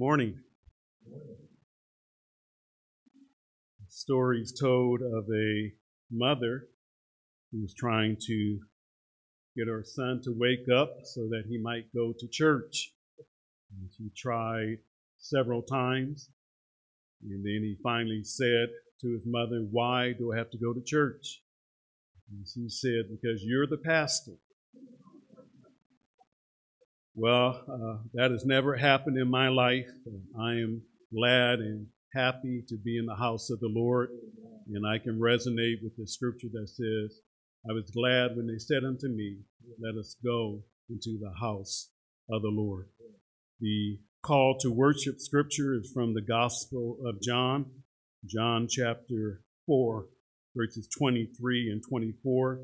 [0.00, 0.40] Morning.
[3.86, 5.72] Stories told of a
[6.10, 6.68] mother
[7.52, 8.60] who was trying to
[9.54, 12.94] get her son to wake up so that he might go to church.
[13.76, 14.78] And she tried
[15.18, 16.30] several times,
[17.22, 18.70] and then he finally said
[19.02, 21.42] to his mother, Why do I have to go to church?
[22.30, 24.38] And she said, Because you're the pastor.
[27.16, 29.88] Well, uh, that has never happened in my life.
[30.38, 30.82] I am
[31.12, 34.10] glad and happy to be in the house of the Lord,
[34.72, 37.20] and I can resonate with the scripture that says,
[37.68, 39.38] I was glad when they said unto me,
[39.80, 41.90] Let us go into the house
[42.30, 42.88] of the Lord.
[43.60, 47.66] The call to worship scripture is from the Gospel of John,
[48.24, 50.06] John chapter 4,
[50.56, 52.60] verses 23 and 24.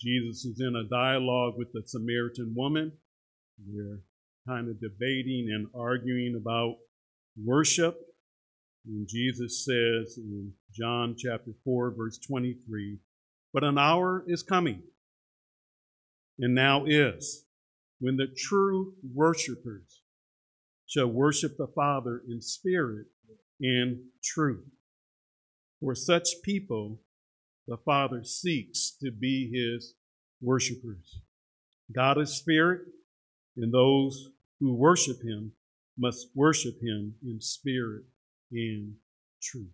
[0.00, 2.92] Jesus is in a dialogue with the Samaritan woman
[3.68, 4.00] we're
[4.46, 6.76] kind of debating and arguing about
[7.42, 7.96] worship.
[8.86, 12.98] And Jesus says in John chapter 4, verse 23,
[13.52, 14.82] But an hour is coming,
[16.38, 17.44] and now is,
[18.00, 20.02] when the true worshipers
[20.86, 23.06] shall worship the Father in spirit
[23.60, 24.66] and truth.
[25.80, 27.00] For such people,
[27.66, 29.94] the Father seeks to be his
[30.40, 31.20] worshipers.
[31.92, 32.80] God is spirit,
[33.56, 34.30] and those
[34.60, 35.52] who worship him
[35.98, 38.04] must worship him in spirit
[38.50, 38.94] and
[39.42, 39.72] truth.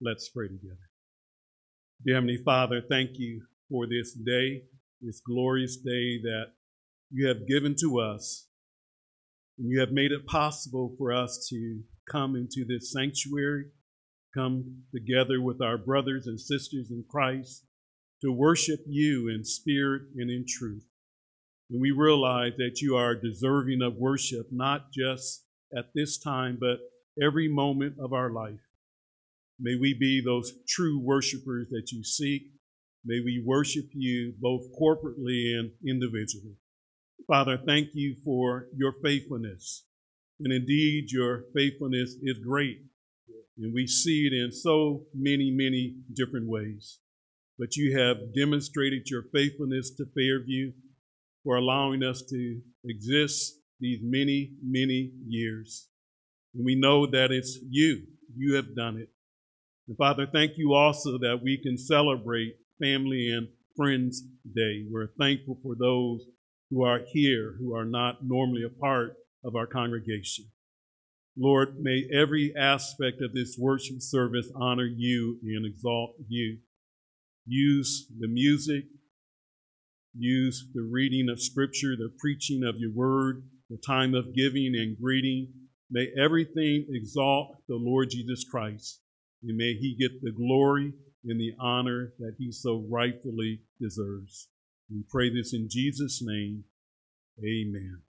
[0.00, 0.90] Let's pray together.
[2.04, 4.62] Dear Heavenly Father, thank you for this day,
[5.00, 6.52] this glorious day that
[7.10, 8.46] you have given to us.
[9.58, 13.66] And you have made it possible for us to come into this sanctuary,
[14.34, 17.66] come together with our brothers and sisters in Christ
[18.22, 20.86] to worship you in spirit and in truth.
[21.70, 25.44] And we realize that you are deserving of worship, not just
[25.76, 26.78] at this time, but
[27.22, 28.58] every moment of our life.
[29.60, 32.42] May we be those true worshipers that you seek.
[33.04, 36.56] May we worship you both corporately and individually.
[37.26, 39.84] Father, thank you for your faithfulness.
[40.40, 42.78] And indeed, your faithfulness is great.
[43.58, 46.98] And we see it in so many, many different ways.
[47.58, 50.72] But you have demonstrated your faithfulness to Fairview
[51.44, 55.88] for allowing us to exist these many, many years.
[56.54, 58.02] And we know that it's you.
[58.36, 59.08] You have done it.
[59.88, 64.22] And Father, thank you also that we can celebrate Family and Friends
[64.54, 64.84] Day.
[64.90, 66.26] We're thankful for those
[66.70, 70.46] who are here, who are not normally a part of our congregation.
[71.36, 76.58] Lord, may every aspect of this worship service honor you and exalt you.
[77.46, 78.84] Use the music,
[80.16, 84.96] use the reading of Scripture, the preaching of your word, the time of giving and
[85.00, 85.48] greeting.
[85.90, 89.00] May everything exalt the Lord Jesus Christ,
[89.42, 90.92] and may he get the glory
[91.24, 94.48] and the honor that he so rightfully deserves.
[94.90, 96.64] We pray this in Jesus' name.
[97.44, 98.02] Amen.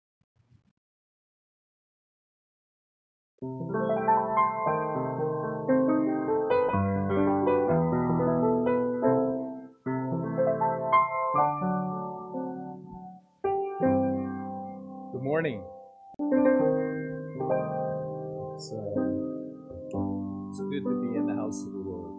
[15.31, 15.63] Morning.
[18.53, 18.99] It's, uh,
[20.49, 22.11] it's good to be in the house of the Lord.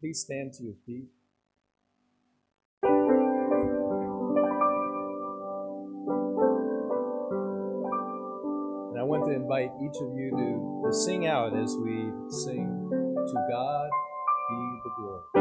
[0.00, 1.08] Please stand to your feet.
[8.90, 12.68] And I want to invite each of you to, to sing out as we sing,
[12.90, 13.88] To God
[14.50, 15.37] be the glory.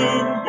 [0.00, 0.39] you.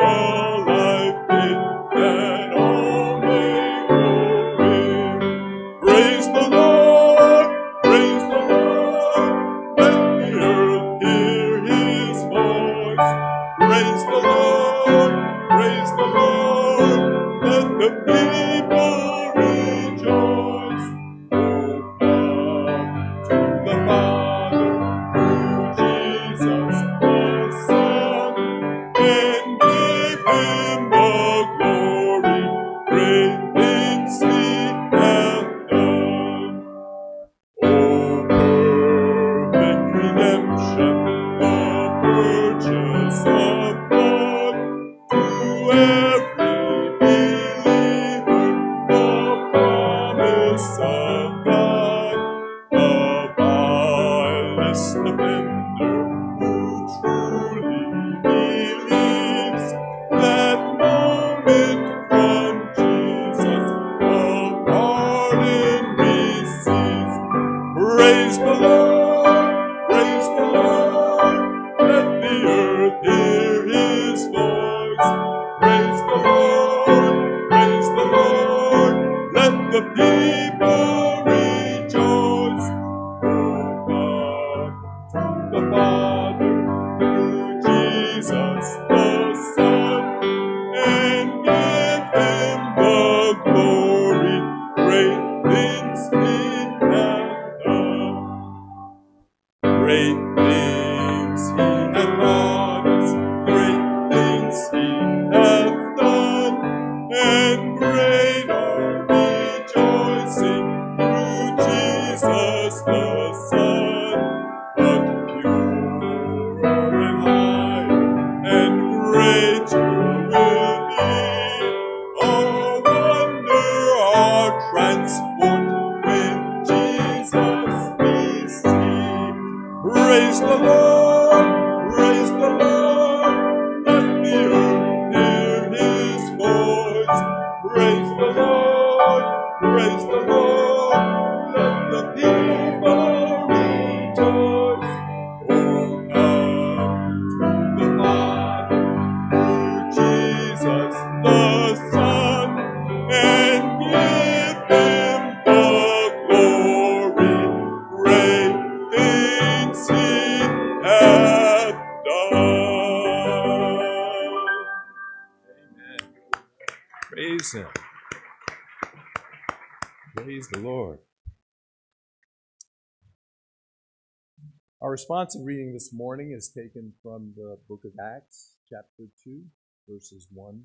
[174.92, 179.42] Our responsive reading this morning is taken from the book of Acts, chapter 2,
[179.88, 180.64] verses 1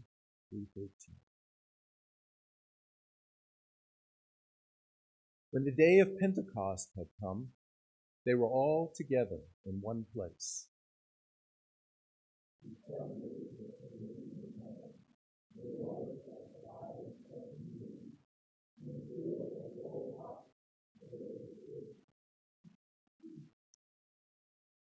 [0.49, 0.89] through 13.
[5.51, 7.51] When the day of Pentecost had come,
[8.25, 10.67] they were all together in one place.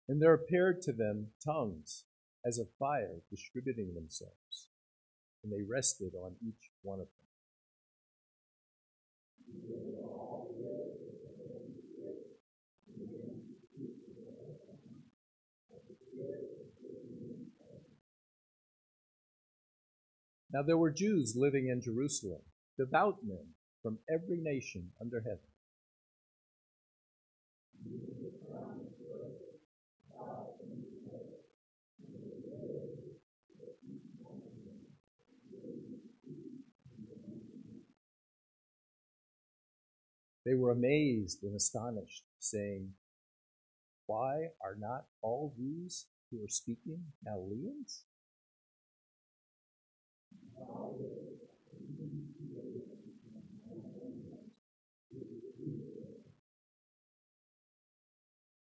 [0.09, 2.05] And there appeared to them tongues
[2.45, 4.69] as of fire distributing themselves,
[5.43, 7.27] and they rested on each one of them.
[20.53, 22.41] Now there were Jews living in Jerusalem,
[22.79, 25.39] devout men from every nation under heaven.
[40.47, 42.93] They were amazed and astonished, saying,
[44.05, 48.05] Why are not all these who are speaking Galileans?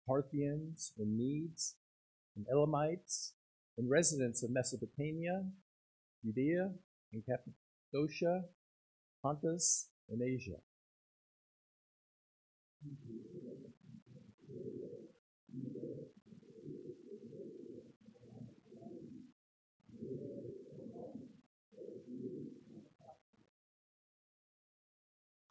[0.06, 1.74] Parthians and Medes
[2.36, 3.32] and Elamites
[3.76, 5.42] and residents of Mesopotamia,
[6.24, 6.70] Judea
[7.12, 8.44] and Cappadocia,
[9.24, 10.60] Pontus and Asia.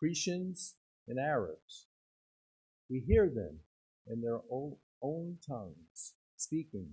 [0.03, 0.73] Cretians
[1.07, 1.87] and Arabs.
[2.89, 3.59] We hear them
[4.05, 6.89] in their own, own tongues speaking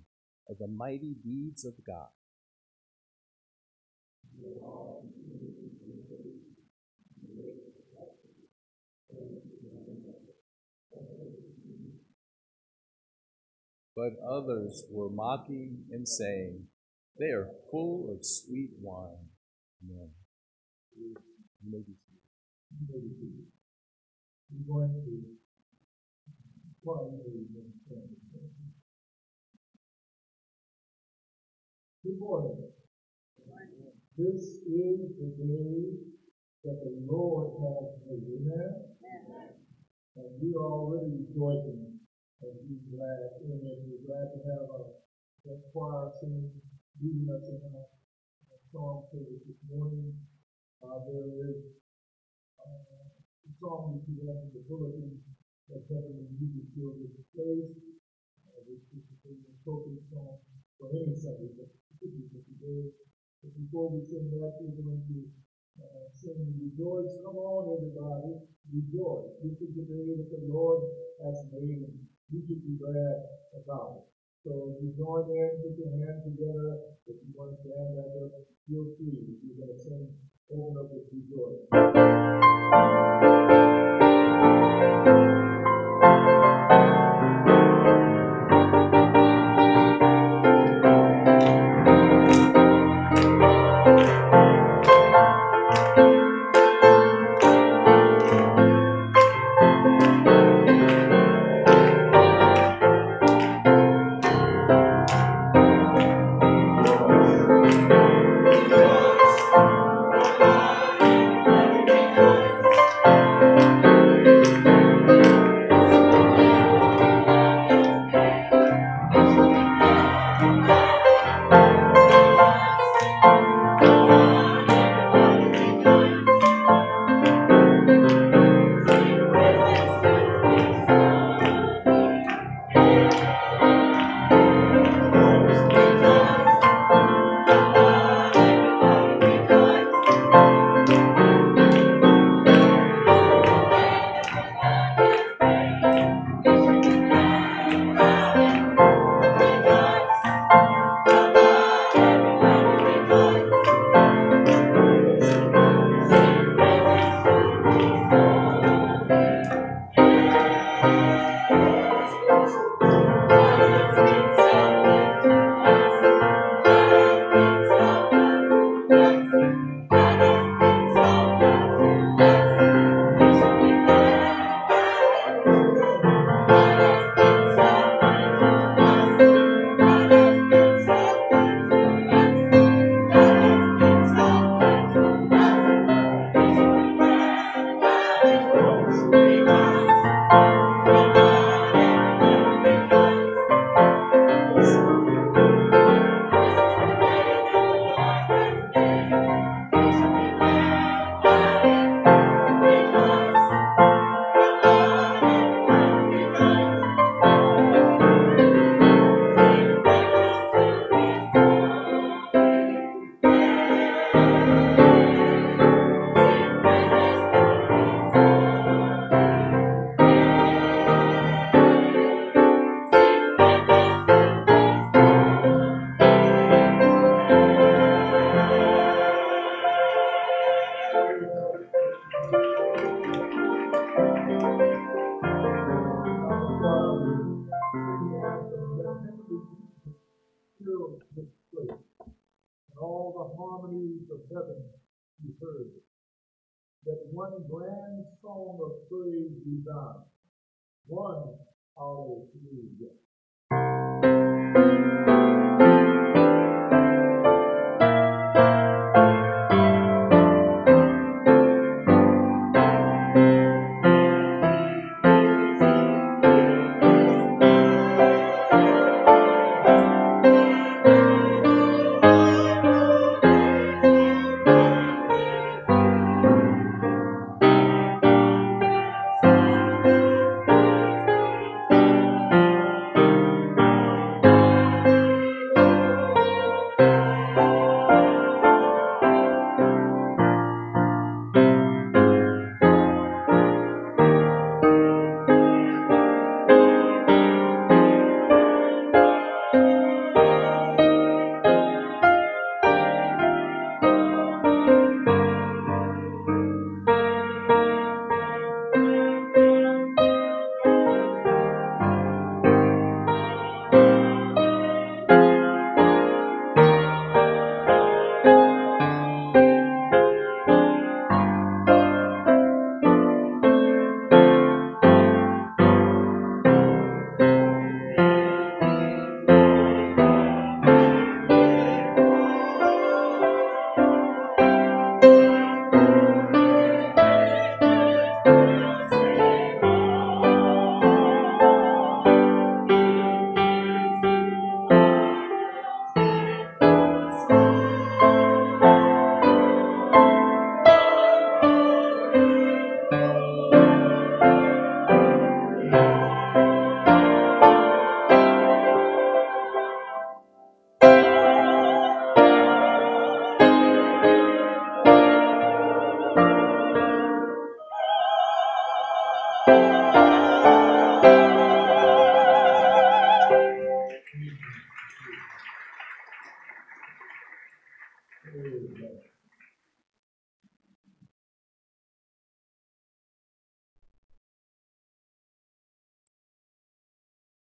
[0.48, 2.08] of the mighty deeds of God.
[14.00, 16.68] But others were mocking and saying,
[17.18, 19.28] They are full of sweet wine.
[19.84, 20.08] Amen.
[32.02, 32.72] Good morning.
[34.16, 35.92] This is the day
[36.64, 38.24] that the Lord has made.
[38.40, 38.74] Amen.
[40.16, 41.99] And we are already rejoicing
[42.42, 43.32] and we're glad it.
[43.44, 44.86] We're glad to have our
[45.44, 46.52] that choir singing,
[47.00, 50.16] leading us in our our song service this morning.
[50.80, 51.60] Uh, there is
[52.60, 53.12] uh,
[53.44, 55.20] a song that you have in the bulletin
[55.68, 57.72] that Heavenly Music Field is place.
[58.40, 60.40] Uh, which is a appropriate song
[60.80, 62.82] for any Sunday, but particularly today.
[63.44, 65.18] But before we sing that, we're going to
[65.78, 67.12] uh, sing Rejoice.
[67.20, 68.42] Come on, everybody.
[68.72, 69.36] Rejoice.
[69.44, 70.82] This is the day that the Lord
[71.24, 72.09] has made.
[72.32, 73.16] We should be glad
[73.58, 74.04] about it.
[74.44, 76.96] So if you join in, put your hands together.
[77.06, 78.30] If you want to stand back up,
[78.68, 79.36] feel free.
[79.42, 80.14] You're going to sing,
[80.50, 81.66] open up with rejoice.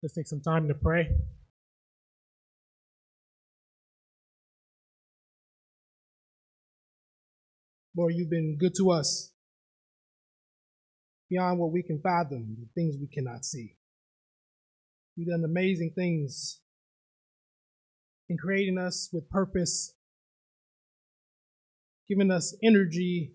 [0.03, 1.11] Let's take some time to pray.
[7.97, 9.33] Lord, you've been good to us
[11.29, 13.77] beyond what we can fathom, the things we cannot see.
[15.17, 16.61] You've done amazing things
[18.29, 19.93] in creating us with purpose,
[22.11, 23.33] giving us energy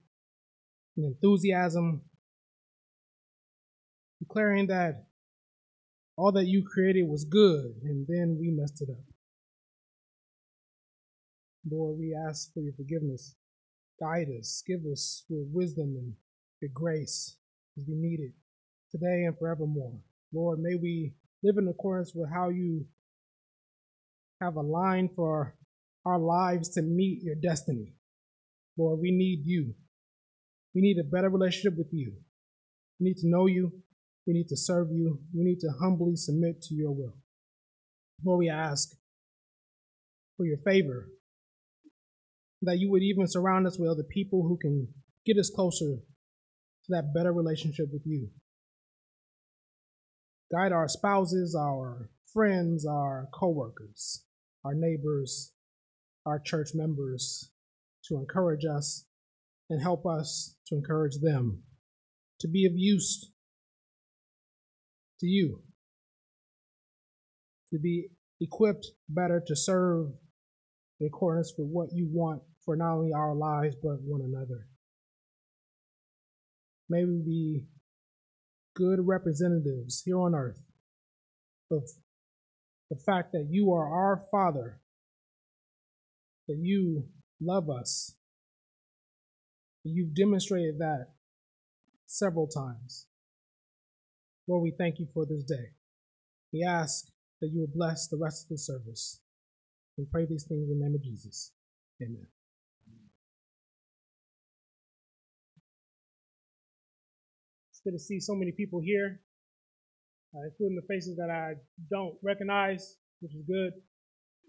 [0.97, 2.01] and enthusiasm,
[4.19, 5.05] declaring that
[6.17, 9.03] all that you created was good, and then we messed it up.
[11.71, 13.35] Lord, we ask for your forgiveness.
[13.99, 16.13] Guide us, give us your wisdom and
[16.61, 17.37] your grace
[17.77, 18.33] as we need it
[18.91, 19.99] today and forevermore.
[20.33, 22.85] Lord, may we live in accordance with how you
[24.41, 25.55] have aligned for
[26.05, 27.93] our lives to meet your destiny.
[28.77, 29.73] Lord, we need you.
[30.73, 32.13] We need a better relationship with you.
[32.99, 33.71] We need to know you.
[34.27, 35.19] We need to serve you.
[35.33, 37.15] We need to humbly submit to your will.
[38.23, 38.89] Lord, we ask
[40.35, 41.09] for your favor,
[42.61, 44.87] that you would even surround us with other people who can
[45.25, 48.29] get us closer to that better relationship with you.
[50.51, 54.23] Guide our spouses, our friends, our coworkers,
[54.63, 55.53] our neighbors,
[56.25, 57.51] our church members
[58.07, 59.05] to encourage us
[59.69, 61.63] and help us to encourage them
[62.39, 63.31] to be of use
[65.19, 65.61] to you,
[67.71, 68.09] to be
[68.41, 70.07] equipped better to serve
[70.99, 74.67] in accordance with what you want for not only our lives but one another.
[76.89, 77.63] May we be
[78.75, 80.61] good representatives here on earth
[81.71, 81.83] of
[82.89, 84.79] the fact that you are our Father,
[86.47, 87.05] that you
[87.41, 88.15] love us.
[89.83, 91.09] You've demonstrated that
[92.07, 93.07] several times.
[94.47, 95.71] Lord, we thank you for this day.
[96.53, 97.07] We ask
[97.41, 99.21] that you will bless the rest of the service.
[99.97, 101.51] We pray these things in the name of Jesus.
[102.01, 102.27] Amen.
[107.71, 109.21] It's good to see so many people here,
[110.35, 111.55] uh, including the faces that I
[111.89, 113.73] don't recognize, which is good.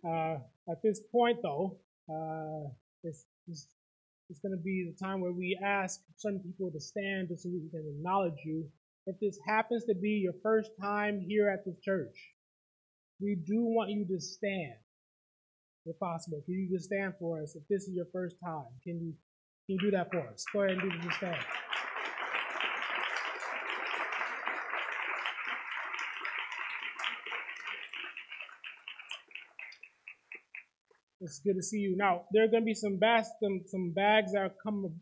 [0.07, 0.39] Uh,
[0.71, 1.79] at this point, though,
[2.11, 2.69] uh,
[3.03, 3.67] it's, it's,
[4.29, 7.49] it's going to be the time where we ask certain people to stand just so
[7.49, 8.69] we can acknowledge you.
[9.07, 12.17] If this happens to be your first time here at the church,
[13.21, 14.75] we do want you to stand,
[15.87, 16.43] if possible.
[16.45, 18.67] Can you just stand for us if this is your first time?
[18.83, 19.15] Can you,
[19.67, 20.45] can you do that for us?
[20.53, 21.37] Go ahead and do the stand.
[31.27, 31.97] It's good to see you.
[31.99, 34.95] Now, there are going to be some bags, some, some bags that come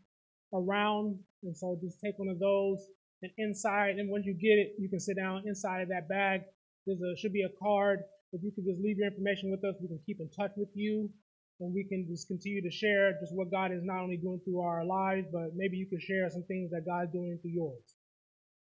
[0.51, 2.81] around, and so just take one of those.
[3.21, 6.41] And inside, and once you get it, you can sit down inside of that bag.
[6.87, 7.99] There should be a card.
[8.33, 10.69] If you could just leave your information with us, we can keep in touch with
[10.73, 11.11] you,
[11.59, 14.61] and we can just continue to share just what God is not only doing through
[14.61, 17.85] our lives, but maybe you could share some things that God's doing through yours.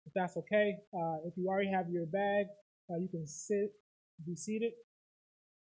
[0.06, 2.46] If that's okay, uh, if you already have your bag,
[2.90, 3.70] uh, you can sit,
[4.26, 4.72] be seated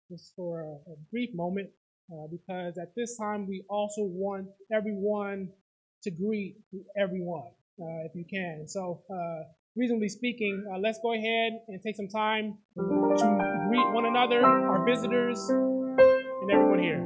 [0.09, 1.69] just for a, a brief moment,
[2.11, 5.49] uh, because at this time we also want everyone
[6.03, 6.57] to greet
[6.97, 8.67] everyone, uh, if you can.
[8.67, 9.43] So, uh,
[9.75, 14.85] reasonably speaking, uh, let's go ahead and take some time to greet one another, our
[14.85, 17.03] visitors, and everyone here.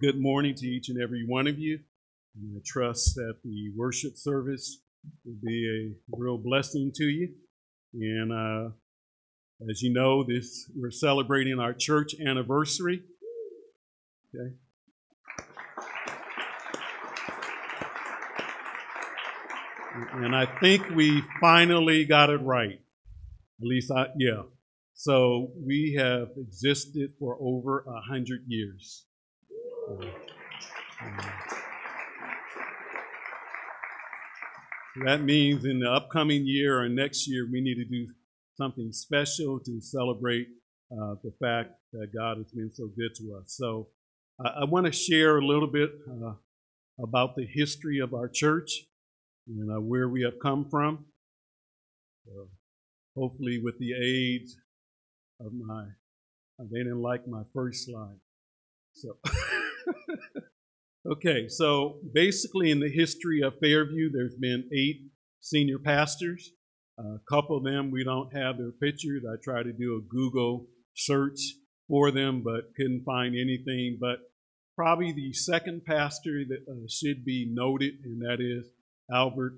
[0.00, 1.80] Good morning to each and every one of you.
[2.36, 4.78] And I trust that the worship service
[5.24, 7.30] will be a real blessing to you.
[7.94, 8.70] And uh,
[9.68, 13.02] as you know, this we're celebrating our church anniversary.
[14.34, 14.54] Okay.
[20.12, 22.80] And I think we finally got it right.
[23.60, 24.42] At least I, yeah.
[24.94, 29.07] So we have existed for over a hundred years.
[29.88, 30.04] Uh,
[35.04, 38.06] that means in the upcoming year or next year, we need to do
[38.56, 40.48] something special to celebrate
[40.92, 43.54] uh, the fact that God has been so good to us.
[43.56, 43.88] So
[44.44, 46.32] I, I want to share a little bit uh,
[47.02, 48.84] about the history of our church
[49.46, 51.06] and uh, where we have come from.
[52.26, 52.48] So
[53.16, 54.48] hopefully, with the aid
[55.40, 55.84] of my,
[56.58, 58.18] they didn't like my first slide.
[58.94, 59.16] So,
[61.06, 65.02] okay, so basically, in the history of Fairview, there's been eight
[65.40, 66.52] senior pastors.
[66.98, 69.22] A couple of them, we don't have their pictures.
[69.24, 71.38] I tried to do a Google search
[71.86, 73.98] for them, but couldn't find anything.
[74.00, 74.18] But
[74.76, 78.68] probably the second pastor that uh, should be noted, and that is
[79.12, 79.54] Albert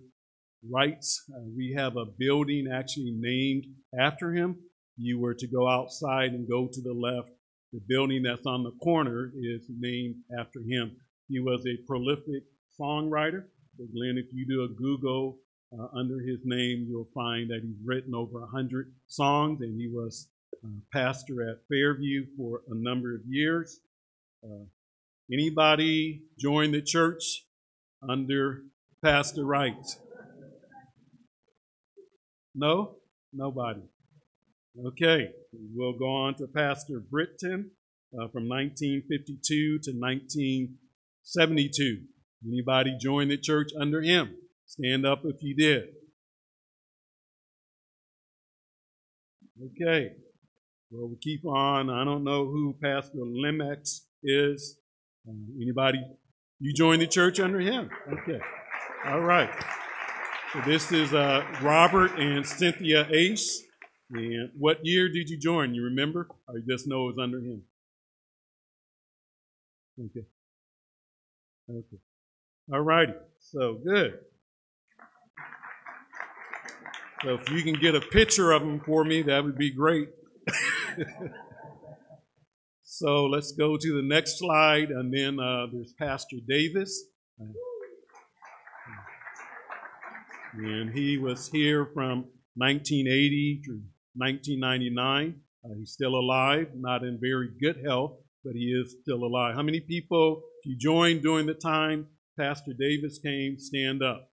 [0.70, 1.24] Wrights.
[1.34, 3.64] Uh, we have a building actually named
[3.98, 4.56] after him.
[4.96, 7.30] You were to go outside and go to the left.
[7.72, 10.96] The building that's on the corner is named after him.
[11.30, 12.42] He was a prolific
[12.78, 13.44] songwriter.
[13.78, 15.38] So Glenn, if you do a Google
[15.72, 20.28] uh, under his name, you'll find that he's written over 100 songs, and he was
[20.64, 23.80] uh, pastor at Fairview for a number of years.
[24.44, 24.64] Uh,
[25.32, 27.44] anybody join the church
[28.06, 28.62] under
[29.04, 29.86] Pastor Wright?
[32.56, 32.96] No?
[33.32, 33.82] Nobody.
[34.84, 35.30] Okay,
[35.74, 37.70] we'll go on to Pastor Britton
[38.14, 39.92] uh, from 1952 to
[41.34, 42.02] 1972.
[42.46, 44.34] Anybody join the church under him?
[44.66, 45.84] Stand up if you did.
[49.62, 50.12] Okay,
[50.90, 51.90] well, we keep on.
[51.90, 54.78] I don't know who Pastor Limex is.
[55.28, 56.02] Uh, anybody?
[56.58, 57.90] You join the church under him?
[58.10, 58.40] Okay.
[59.06, 59.50] All right.
[60.52, 63.62] So this is uh, Robert and Cynthia Ace.
[64.10, 65.74] And what year did you join?
[65.74, 66.26] You remember?
[66.52, 67.62] You just know it was under him?
[70.06, 70.26] Okay.
[71.70, 71.98] Okay.
[72.72, 73.12] All righty.
[73.38, 74.18] So good.
[77.22, 80.08] So if you can get a picture of them for me, that would be great.
[82.82, 87.04] so let's go to the next slide, and then uh, there's Pastor Davis.
[90.54, 92.24] And he was here from
[92.56, 93.80] 1980 to
[94.16, 95.40] 1999.
[95.62, 99.54] Uh, he's still alive, not in very good health, but he is still alive.
[99.54, 102.06] How many people, if you joined during the time
[102.38, 104.30] Pastor Davis came, stand up?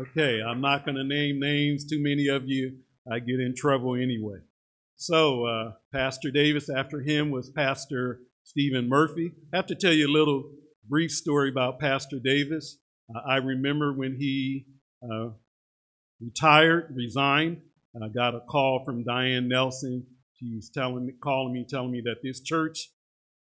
[0.00, 1.84] Okay, I'm not going to name names.
[1.84, 2.78] Too many of you,
[3.10, 4.38] I get in trouble anyway.
[4.96, 9.32] So, uh, Pastor Davis, after him was Pastor Stephen Murphy.
[9.52, 10.50] I have to tell you a little
[10.88, 12.78] brief story about Pastor Davis.
[13.14, 14.66] Uh, I remember when he
[15.02, 15.30] uh,
[16.24, 17.60] retired, resigned,
[18.02, 20.04] I got a call from Diane Nelson.
[20.34, 22.90] She's telling me, calling me, telling me that this church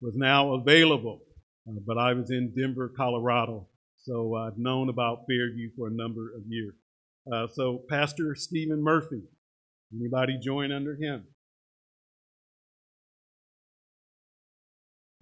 [0.01, 1.21] was now available.
[1.67, 3.67] Uh, but I was in Denver, Colorado,
[3.97, 6.75] so I've known about Fairview for a number of years.
[7.31, 9.23] Uh, so Pastor Stephen Murphy,
[9.91, 11.23] anybody join under him?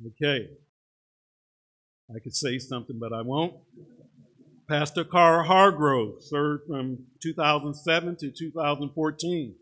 [0.06, 0.50] Okay.
[2.14, 3.54] I could say something, but I won't.
[4.74, 9.56] Pastor Carl Hargrove served from 2007 to 2014.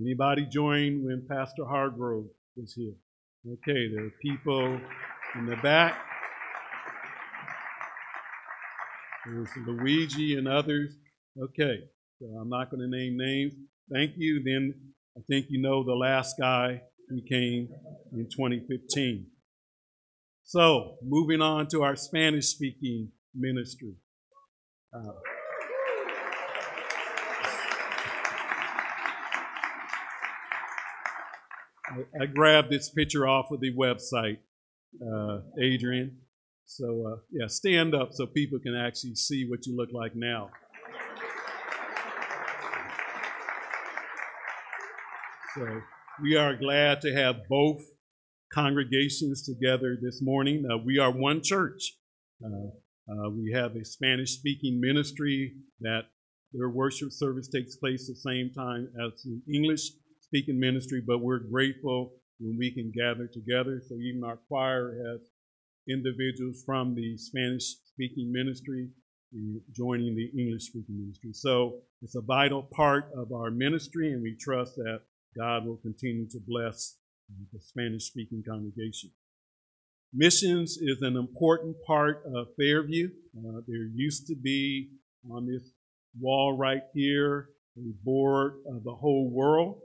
[0.00, 2.94] Anybody join when Pastor Hargrove was here?
[3.44, 4.80] Okay, there are people
[5.34, 5.96] in the back.
[9.26, 10.94] There's Luigi and others.
[11.42, 11.80] Okay,
[12.20, 13.54] so I'm not going to name names.
[13.92, 14.44] Thank you.
[14.44, 14.74] Then
[15.18, 17.68] I think you know the last guy who came
[18.12, 19.26] in 2015.
[20.44, 23.96] So, moving on to our Spanish speaking ministry.
[24.94, 25.12] Uh,
[31.86, 34.36] I, I, grabbed this picture off of the website,
[35.00, 36.18] uh, Adrian.
[36.66, 40.50] So, uh, yeah, stand up so people can actually see what you look like now.
[45.54, 45.80] So,
[46.22, 47.82] we are glad to have both
[48.52, 50.64] congregations together this morning.
[50.70, 51.96] Uh, we are one church.
[52.44, 52.72] Uh,
[53.10, 56.02] uh, we have a Spanish speaking ministry that
[56.52, 59.90] their worship service takes place the same time as the English
[60.20, 63.82] speaking ministry, but we're grateful when we can gather together.
[63.88, 65.20] So even our choir has
[65.88, 68.88] individuals from the Spanish speaking ministry
[69.74, 71.32] joining the English speaking ministry.
[71.32, 75.00] So it's a vital part of our ministry, and we trust that
[75.36, 76.96] God will continue to bless
[77.52, 79.10] the Spanish speaking congregation.
[80.14, 83.08] Missions is an important part of Fairview.
[83.38, 84.90] Uh, there used to be
[85.30, 85.62] on this
[86.20, 87.48] wall right here
[87.78, 89.80] a board of the whole world,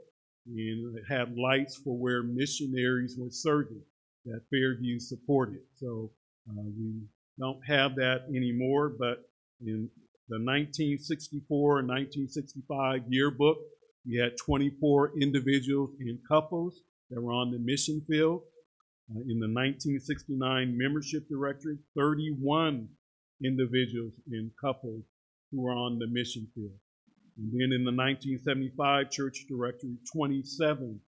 [0.46, 3.80] and it had lights for where missionaries were serving
[4.26, 5.60] that Fairview supported.
[5.76, 6.10] So
[6.50, 7.00] uh, we
[7.38, 9.30] don't have that anymore, but
[9.62, 9.88] in
[10.28, 13.56] the 1964 and 1965 yearbook,
[14.06, 18.42] we had 24 individuals and couples that were on the mission field.
[19.10, 22.88] Uh, in the 1969 membership directory, 31
[23.42, 25.04] individuals and couples
[25.50, 26.76] who were on the mission field.
[27.38, 31.00] And then in the 1975 church directory, 27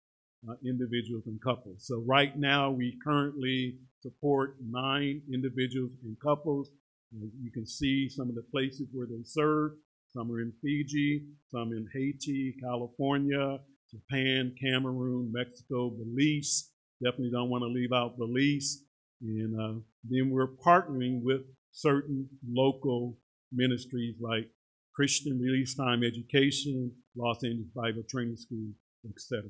[0.47, 1.85] uh, individuals and couples.
[1.85, 6.69] So right now we currently support nine individuals and couples.
[7.11, 9.71] You can see some of the places where they serve.
[10.13, 13.59] Some are in Fiji, some in Haiti, California,
[13.91, 16.71] Japan, Cameroon, Mexico, Belize.
[17.03, 18.83] Definitely don't want to leave out Belize.
[19.21, 21.41] And uh, then we're partnering with
[21.71, 23.17] certain local
[23.51, 24.49] ministries like
[24.93, 28.69] Christian Release Time Education, Los Angeles Bible Training School,
[29.09, 29.43] etc.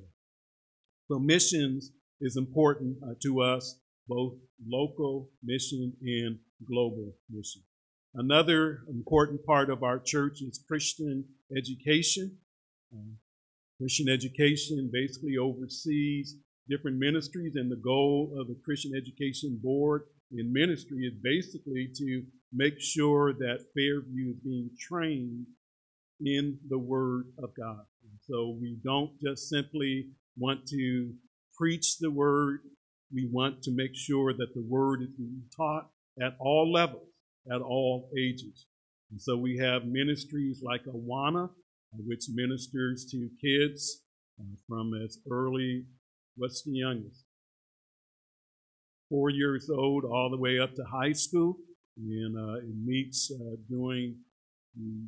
[1.07, 1.91] So missions
[2.21, 4.33] is important uh, to us, both
[4.67, 6.37] local mission and
[6.67, 7.61] global mission.
[8.15, 11.25] Another important part of our church is Christian
[11.55, 12.37] education.
[12.93, 13.13] Uh,
[13.79, 16.35] Christian education basically oversees
[16.69, 22.23] different ministries, and the goal of the Christian Education Board in ministry is basically to
[22.53, 25.45] make sure that Fairview is being trained
[26.21, 27.85] in the Word of God.
[28.03, 31.11] And so we don't just simply want to
[31.57, 32.59] preach the Word,
[33.13, 35.89] we want to make sure that the Word is being taught
[36.21, 37.07] at all levels,
[37.51, 38.65] at all ages.
[39.11, 41.49] And so we have ministries like Awana,
[42.05, 44.03] which ministers to kids
[44.39, 45.85] uh, from as early,
[46.39, 47.23] what's the youngest?
[49.09, 51.57] Four years old all the way up to high school.
[51.97, 54.15] And uh, it meets uh, during
[54.75, 55.07] the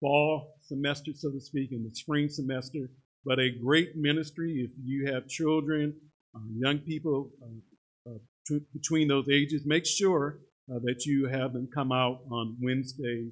[0.00, 2.90] fall semester, so to speak, and the spring semester.
[3.24, 5.94] But a great ministry if you have children,
[6.34, 11.68] uh, young people uh, uh, t- between those ages, make sure that you have them
[11.74, 13.28] come out on Wednesday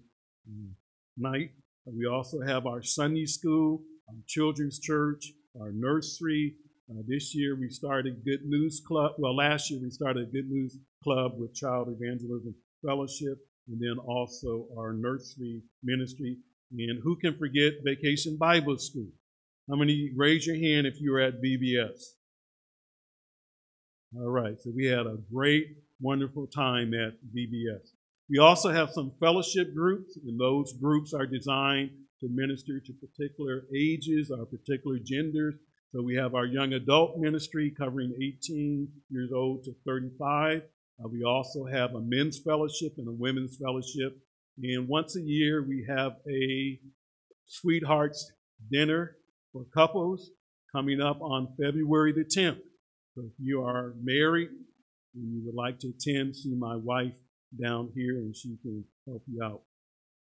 [1.16, 1.50] night
[1.86, 6.54] we also have our Sunday school, our children's church, our nursery.
[6.90, 9.12] Uh, this year we started Good News Club.
[9.18, 13.38] Well, last year we started Good News Club with Child Evangelism Fellowship,
[13.68, 16.36] and then also our nursery ministry.
[16.72, 19.08] And who can forget Vacation Bible School?
[19.68, 22.00] How many raise your hand if you were at VBS?
[24.16, 27.92] All right, so we had a great, wonderful time at VBS.
[28.28, 31.90] We also have some fellowship groups, and those groups are designed
[32.22, 35.54] to minister to particular ages or particular genders.
[35.92, 40.62] So we have our young adult ministry covering 18 years old to 35.
[40.62, 44.16] Uh, we also have a men's fellowship and a women's fellowship.
[44.62, 46.78] And once a year, we have a
[47.46, 48.32] sweethearts
[48.70, 49.16] dinner
[49.52, 50.30] for couples
[50.74, 52.60] coming up on February the 10th.
[53.14, 54.48] So if you are married
[55.14, 57.16] and you would like to attend, see my wife
[57.60, 59.62] down here and she can help you out.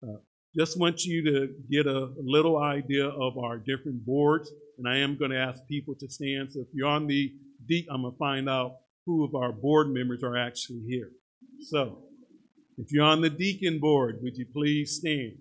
[0.02, 0.18] Uh,
[0.56, 5.16] just want you to get a little idea of our different boards, and I am
[5.16, 6.52] going to ask people to stand.
[6.52, 7.32] So if you're on the
[7.68, 8.76] deep, I'm going to find out
[9.06, 11.10] who of our board members are actually here.
[11.70, 12.04] So
[12.78, 15.38] if you're on the deacon board, would you please stand?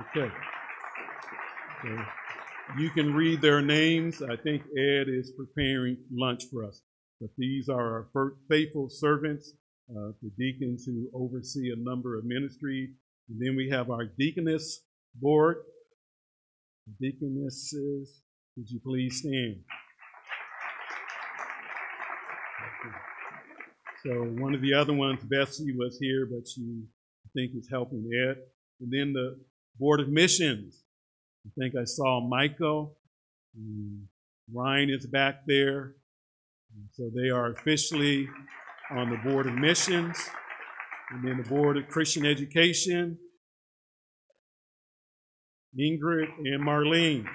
[0.00, 0.30] Okay.
[1.82, 2.04] So
[2.78, 4.22] you can read their names.
[4.22, 6.82] I think Ed is preparing lunch for us.
[7.20, 9.54] But these are our faithful servants,
[9.90, 12.90] uh, the deacons who oversee a number of ministries.
[13.28, 14.80] And then we have our deaconess
[15.14, 15.58] board.
[17.00, 18.22] Deaconesses,
[18.56, 19.56] would you please stand?
[24.04, 26.82] So one of the other ones, Bessie, was here, but she,
[27.26, 28.36] I think, is helping Ed.
[28.80, 29.38] And then the
[29.78, 30.84] Board of Missions.
[31.46, 32.96] I think I saw Michael.
[34.52, 35.94] Ryan is back there.
[36.92, 38.28] So they are officially
[38.90, 40.16] on the Board of Missions
[41.10, 43.18] and then the Board of Christian Education.
[45.78, 47.26] Ingrid and Marlene.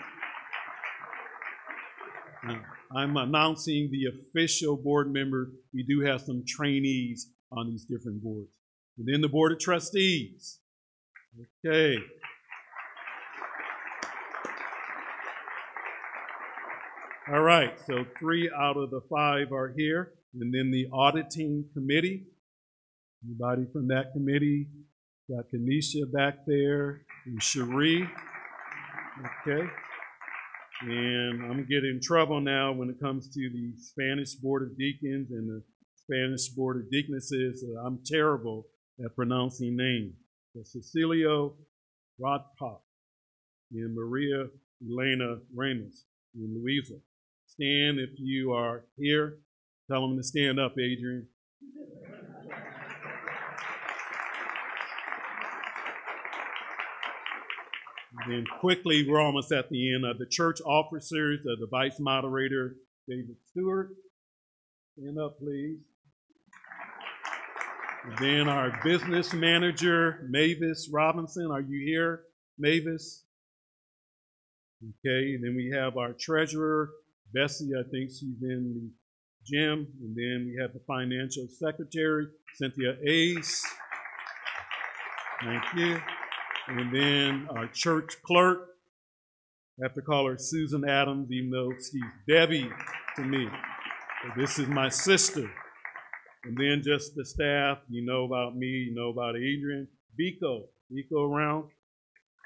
[2.95, 5.51] I'm announcing the official board member.
[5.74, 8.49] We do have some trainees on these different boards.
[8.97, 10.60] And then the Board of Trustees.
[11.66, 11.97] Okay.
[17.32, 20.12] All right, so three out of the five are here.
[20.40, 22.26] And then the auditing committee.
[23.26, 24.68] Anybody from that committee?
[25.30, 28.10] Got Kanisha back there and Cherie.
[29.20, 29.66] Okay.
[30.82, 35.32] And I'm getting in trouble now when it comes to the Spanish Board of Deacons
[35.32, 35.64] and the
[35.96, 37.64] Spanish Board of Deaconesses.
[37.64, 38.66] Uh, I'm terrible
[39.04, 40.14] at pronouncing names.
[40.54, 41.54] So Cecilio
[42.22, 42.80] Rodpop
[43.72, 44.48] and Maria
[44.86, 46.06] Elena Ramos
[46.36, 46.96] and Louisa.
[47.48, 49.40] Stand if you are here.
[49.90, 51.28] Tell them to stand up, Adrian.
[58.28, 60.06] then quickly, we're almost at the end.
[60.06, 62.76] of the church officers, uh, the vice moderator,
[63.08, 63.90] David Stewart.
[64.98, 65.80] Stand up, please.
[68.06, 71.50] And then our business manager, Mavis Robinson.
[71.52, 72.24] Are you here,
[72.58, 73.24] Mavis?
[74.84, 76.90] Okay, and then we have our treasurer,
[77.34, 77.72] Bessie.
[77.78, 79.03] I think she's in the
[79.46, 79.88] gym.
[80.02, 83.66] And then we have the financial secretary, Cynthia Ace.
[85.44, 86.00] Thank you.
[86.68, 88.70] And then our church clerk,
[89.80, 92.70] I have to call her Susan Adams, even though she's Debbie
[93.16, 93.48] to me.
[94.24, 95.50] So this is my sister.
[96.46, 99.88] And then just the staff, you know about me, you know about Adrian.
[100.20, 101.70] Biko, Biko around.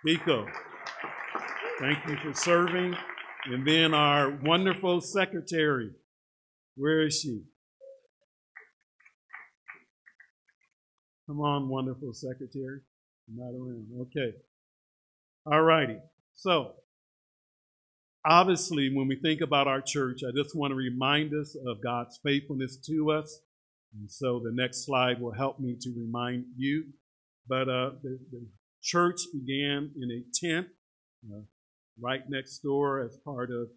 [0.05, 0.47] Biko,
[1.79, 2.95] thank you for serving.
[3.45, 5.91] And then our wonderful secretary.
[6.77, 7.41] Where is she?
[11.25, 12.81] Come on, wonderful secretary.
[13.27, 13.87] Not around.
[14.01, 14.33] Okay.
[15.45, 15.97] All righty.
[16.35, 16.73] So,
[18.23, 22.19] obviously, when we think about our church, I just want to remind us of God's
[22.23, 23.41] faithfulness to us.
[23.99, 26.85] And so the next slide will help me to remind you.
[27.47, 28.45] But uh, the, the,
[28.83, 30.67] church began in a tent
[31.33, 31.39] uh,
[31.99, 33.67] right next door as part of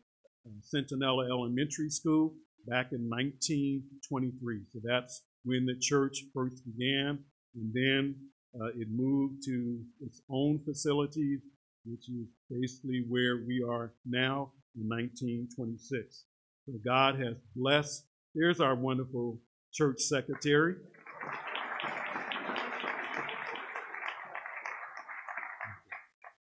[0.47, 2.35] uh, Elementary School
[2.67, 4.61] back in 1923.
[4.73, 7.19] So that's when the church first began.
[7.55, 8.15] And then
[8.61, 11.41] uh, it moved to its own facilities,
[11.85, 16.25] which is basically where we are now in 1926.
[16.67, 18.05] So God has blessed.
[18.35, 19.39] There's our wonderful
[19.73, 20.77] church secretary.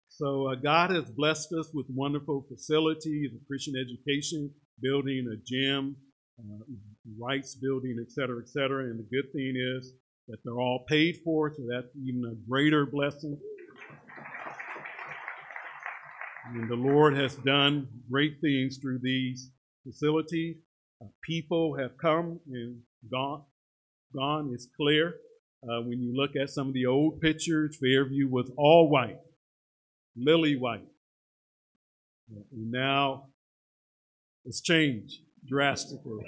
[0.08, 4.50] So uh, God has blessed us with wonderful facilities, a Christian education,
[4.80, 5.94] building a gym,
[6.38, 6.64] uh,
[7.18, 8.84] Wright's building, et cetera, et cetera.
[8.84, 9.92] And the good thing is
[10.28, 13.38] that they're all paid for, so that's even a greater blessing.
[16.52, 19.50] And the Lord has done great things through these
[19.84, 20.56] facilities.
[21.02, 22.80] Uh, people have come and
[23.10, 23.42] gone.
[24.14, 25.16] Gone is clear.
[25.62, 29.18] Uh, when you look at some of the old pictures, Fairview was all white,
[30.16, 30.86] lily white.
[32.28, 33.26] And now
[34.44, 36.24] it's changed drastically.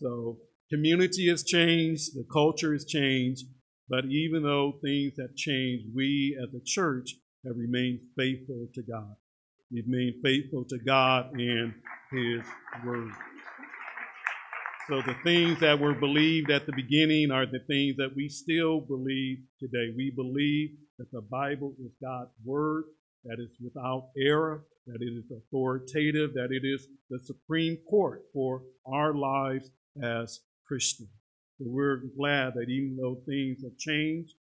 [0.00, 0.38] So
[0.70, 3.44] community has changed, the culture has changed,
[3.88, 7.14] but even though things have changed, we as a church
[7.46, 9.14] have remained faithful to God.
[9.70, 11.74] We've remained faithful to God and
[12.12, 12.42] His
[12.84, 13.12] Word.
[14.88, 18.80] So the things that were believed at the beginning are the things that we still
[18.80, 19.92] believe today.
[19.94, 22.84] We believe that the Bible is God's Word,
[23.28, 28.62] that it's without error, that it is authoritative, that it is the supreme court for
[28.86, 29.70] our lives
[30.02, 31.10] as Christians.
[31.58, 34.34] So we're glad that even though things have changed,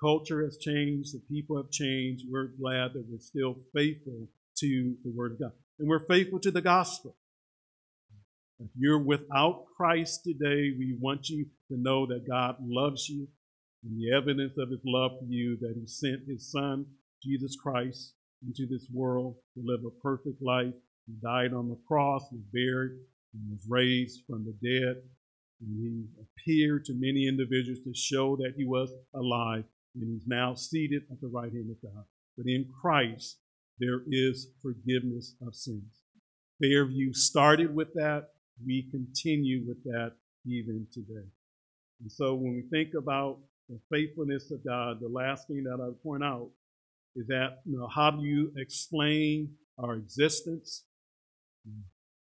[0.00, 5.12] culture has changed, the people have changed, we're glad that we're still faithful to the
[5.14, 5.52] Word of God.
[5.78, 7.14] And we're faithful to the gospel.
[8.60, 13.28] If you're without Christ today, we want you to know that God loves you
[13.84, 16.86] and the evidence of his love for you that he sent his son,
[17.24, 18.14] Jesus Christ,
[18.46, 20.74] into this world to live a perfect life.
[21.06, 22.92] He died on the cross, was buried,
[23.32, 25.02] and was raised from the dead.
[25.60, 29.64] And he appeared to many individuals to show that he was alive,
[29.94, 32.04] and he's now seated at the right hand of God.
[32.36, 33.38] But in Christ,
[33.78, 36.00] there is forgiveness of sins.
[36.60, 38.28] Fairview started with that.
[38.64, 40.12] We continue with that
[40.46, 41.26] even today.
[42.00, 45.86] And so when we think about the faithfulness of God, the last thing that I
[45.86, 46.50] would point out
[47.16, 50.84] is that, you know, how do you explain our existence?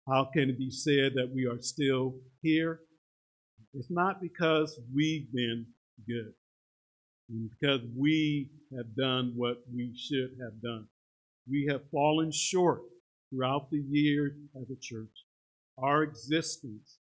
[0.08, 2.80] How can it be said that we are still here?
[3.74, 5.66] It's not because we've been
[6.06, 6.32] good,
[7.28, 10.86] because we have done what we should have done.
[11.48, 12.82] We have fallen short
[13.30, 15.24] throughout the years as a church.
[15.78, 16.98] Our existence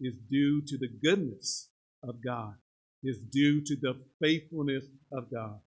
[0.00, 1.70] is due to the goodness
[2.02, 2.54] of God.
[3.04, 5.58] is due to the faithfulness of God.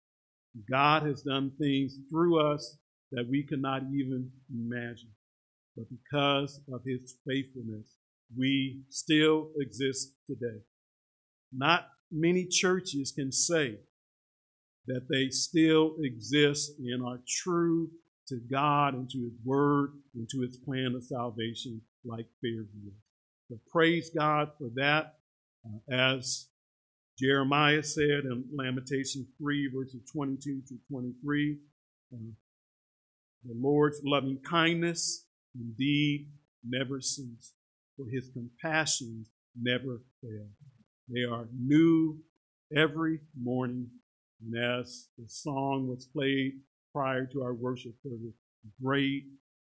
[0.70, 2.78] God has done things through us
[3.12, 5.10] that we could not even imagine.
[5.76, 7.94] But because of his faithfulness,
[8.36, 10.60] we still exist today.
[11.52, 13.78] Not many churches can say
[14.86, 17.90] that they still exist and are true
[18.28, 22.92] to God and to His Word and to His plan of salvation like Fairview.
[23.48, 25.14] So praise God for that.
[25.64, 26.48] Uh, as
[27.18, 31.56] Jeremiah said in Lamentation 3, verses 22 to 23,
[32.12, 32.16] uh,
[33.44, 36.28] the Lord's loving kindness indeed
[36.62, 37.54] never ceases,
[37.96, 40.46] for His compassions never fail.
[41.08, 42.18] They are new
[42.76, 43.88] every morning.
[44.42, 46.60] And as the song was played
[46.92, 48.36] prior to our worship service,
[48.82, 49.24] great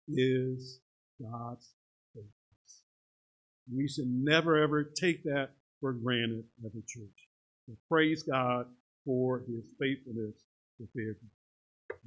[0.09, 0.81] is
[1.23, 1.73] God's
[2.13, 2.83] faithfulness.
[3.73, 7.30] We should never ever take that for granted as a church.
[7.71, 8.67] So praise God
[9.05, 10.35] for his faithfulness
[10.79, 11.15] to Fairview.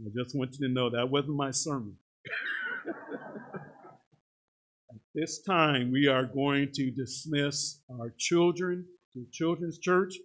[0.05, 1.95] I just want you to know that wasn't my sermon.
[2.89, 2.95] At
[5.15, 10.15] this time, we are going to dismiss our children to Children's Church.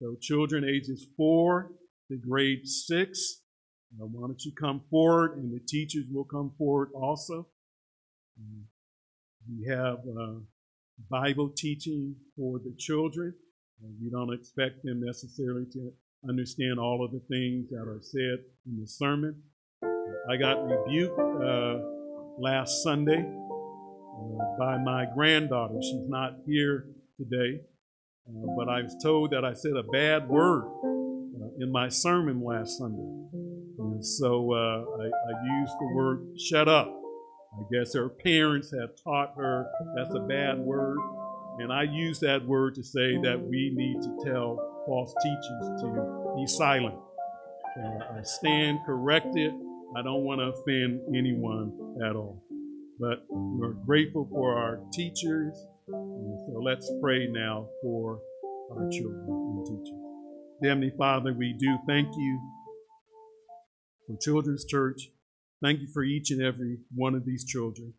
[0.00, 1.72] So, children ages four
[2.10, 3.42] to grade six.
[4.00, 7.46] Uh, why don't you come forward, and the teachers will come forward also.
[8.40, 8.64] Um,
[9.50, 10.36] we have uh,
[11.10, 13.34] Bible teaching for the children.
[13.80, 15.92] We don't expect them necessarily to
[16.28, 19.40] understand all of the things that are said in the sermon.
[19.82, 21.78] I got rebuked uh,
[22.38, 25.74] last Sunday uh, by my granddaughter.
[25.80, 27.60] She's not here today.
[28.28, 32.42] Uh, but I was told that I said a bad word uh, in my sermon
[32.44, 33.10] last Sunday.
[33.78, 36.88] And so uh, I, I, used the word shut up.
[37.54, 39.66] I guess her parents have taught her
[39.96, 40.98] that's a bad word.
[41.60, 46.34] And I use that word to say that we need to tell false teachers to
[46.36, 46.96] be silent.
[47.78, 49.52] Uh, I stand corrected.
[49.96, 52.42] I don't want to offend anyone at all.
[53.00, 58.20] But we're grateful for our teachers so let's pray now for
[58.72, 59.98] our children and teachers.
[60.62, 62.40] Heavenly Father, we do thank you
[64.06, 65.10] for Children's Church.
[65.62, 67.94] Thank you for each and every one of these children.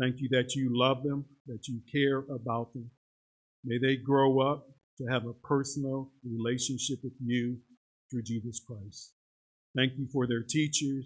[0.00, 2.90] Thank you that you love them, that you care about them.
[3.64, 4.66] May they grow up
[4.98, 7.58] to have a personal relationship with you
[8.10, 9.12] through Jesus Christ.
[9.76, 11.04] Thank you for their teachers.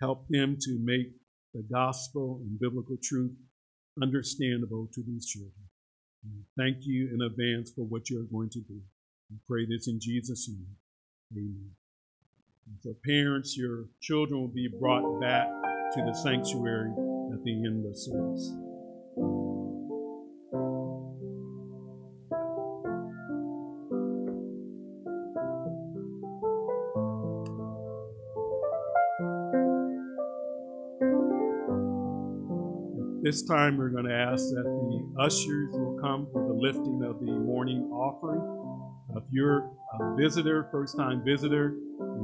[0.00, 1.12] Help them to make
[1.54, 3.32] the gospel and biblical truth
[4.02, 5.52] understandable to these children.
[6.56, 8.80] Thank you in advance for what you're going to do.
[9.30, 10.76] We pray this in Jesus' name.
[11.32, 11.70] Amen.
[12.66, 15.48] And so, parents, your children will be brought back
[15.94, 16.90] to the sanctuary
[17.32, 18.54] at the end of service.
[33.22, 37.20] This time we're going to ask that the ushers will come for the lifting of
[37.20, 38.40] the morning offering.
[39.16, 39.70] If you're
[40.00, 41.74] a visitor, first time visitor,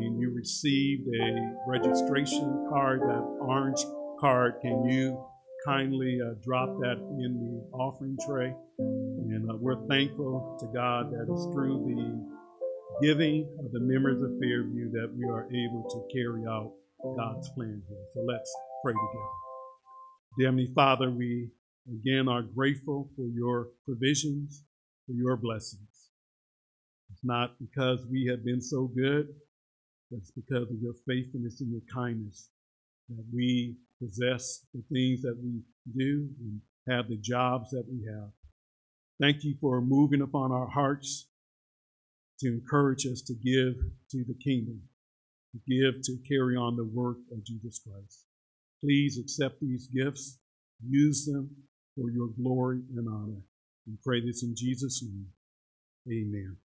[0.01, 3.84] and you received a registration card, that orange
[4.20, 5.22] card, can you
[5.64, 8.55] kindly uh, drop that in the offering tray?
[8.78, 14.30] And uh, we're thankful to God that it's through the giving of the members of
[14.40, 16.72] Fairview that we are able to carry out
[17.16, 17.99] God's plan here.
[18.14, 19.47] So let's pray together.
[20.38, 21.51] Dear Heavenly Father, we
[21.88, 24.62] again are grateful for your provisions,
[25.07, 26.11] for your blessings.
[27.12, 29.28] It's not because we have been so good,
[30.11, 32.50] it's because of your faithfulness and your kindness
[33.09, 35.61] that we possess the things that we
[35.96, 38.30] do and have the jobs that we have.
[39.20, 41.28] Thank you for moving upon our hearts
[42.40, 43.74] to encourage us to give
[44.11, 44.82] to the kingdom,
[45.52, 48.24] to give to carry on the work of Jesus Christ.
[48.82, 50.38] Please accept these gifts,
[50.86, 51.50] use them
[51.96, 53.40] for your glory and honor.
[53.86, 55.28] We pray this in Jesus' name.
[56.09, 56.57] Amen.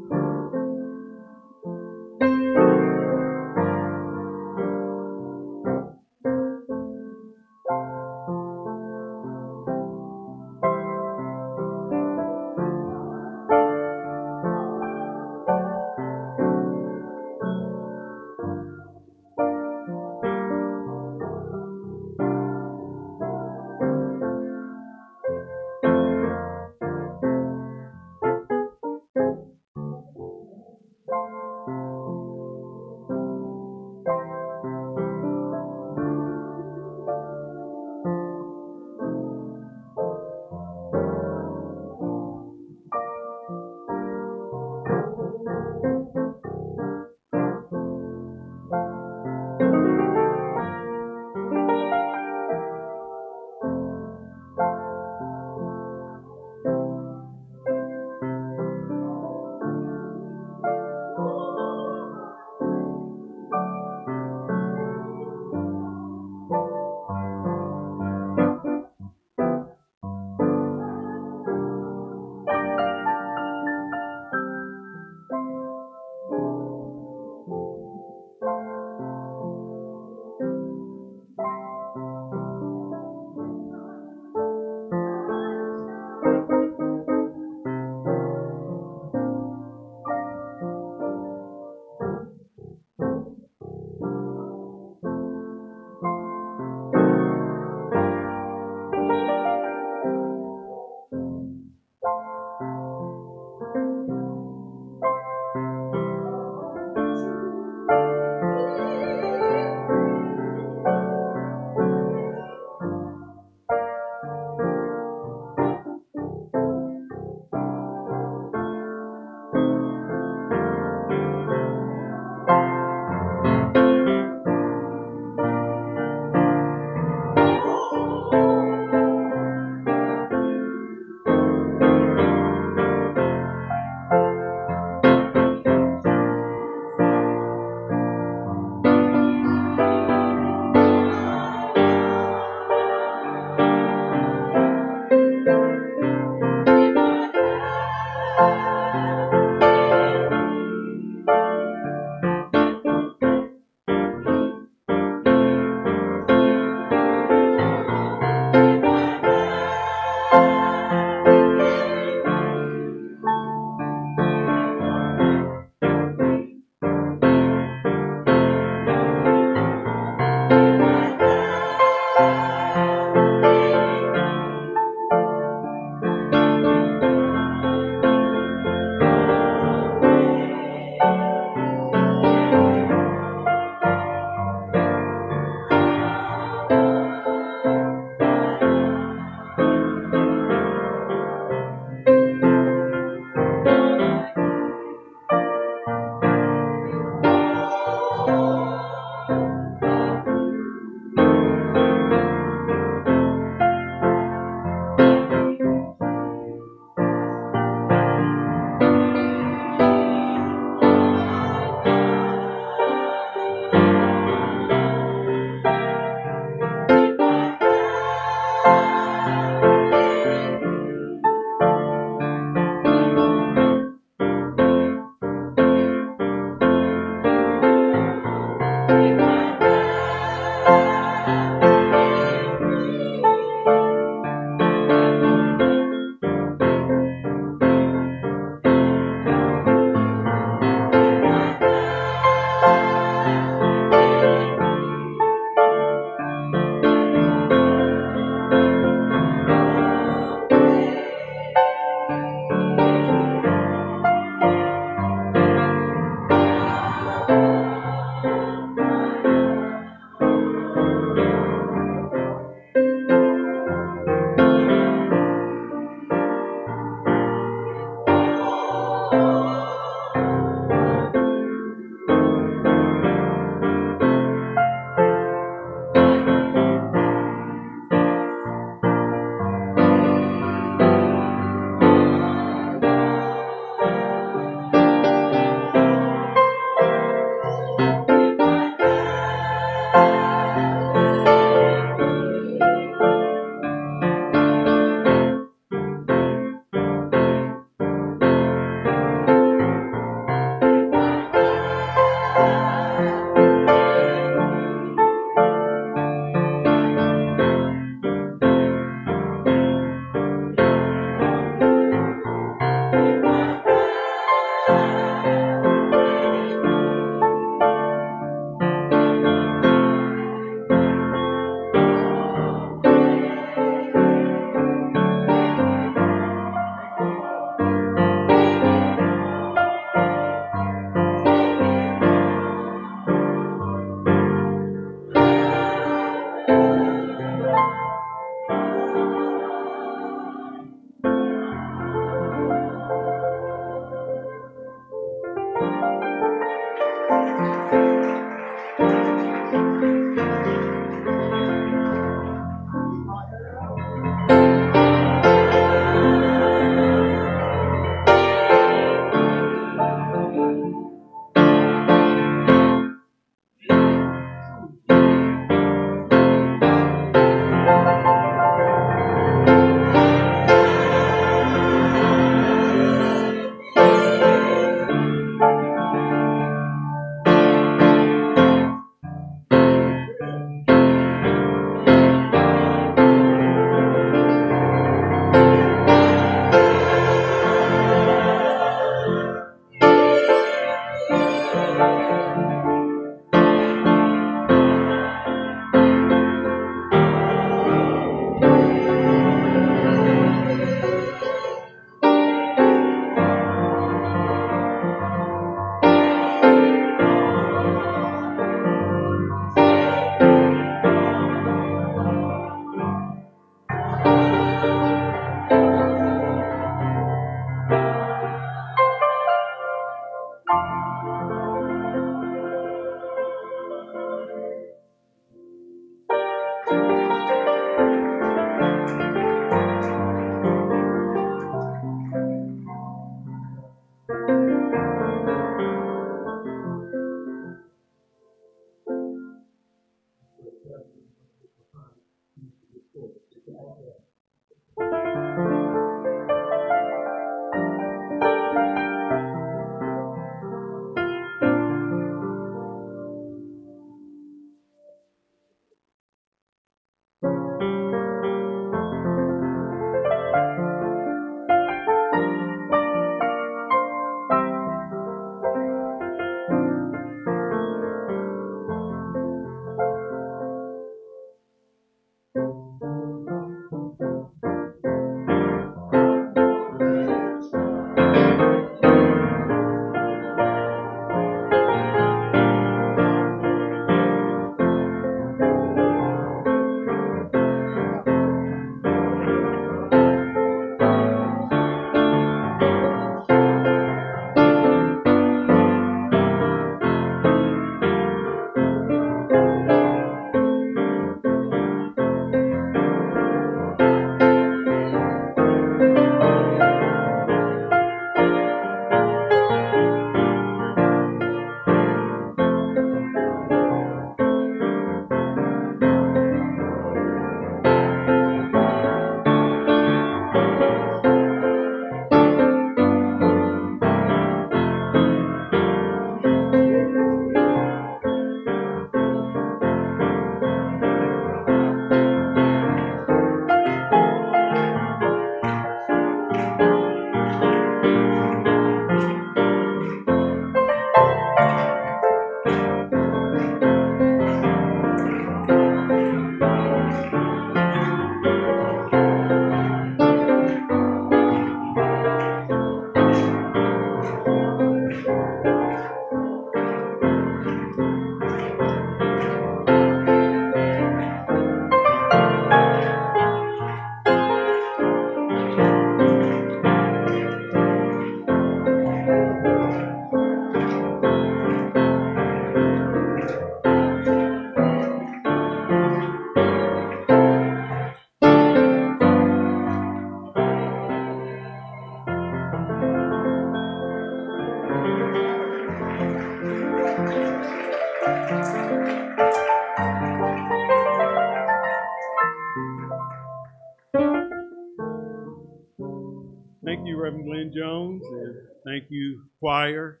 [597.20, 600.00] Reverend Glenn Jones, and thank you, choir,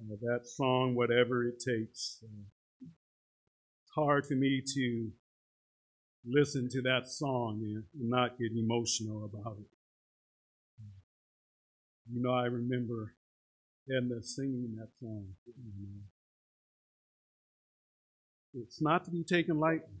[0.00, 2.22] uh, that song, Whatever It Takes.
[2.24, 2.44] Uh,
[2.82, 5.10] it's hard for me to
[6.24, 9.66] listen to that song and not get emotional about it.
[12.12, 13.14] You know, I remember
[13.88, 15.26] Edna singing that song.
[18.54, 20.00] It's not to be taken lightly.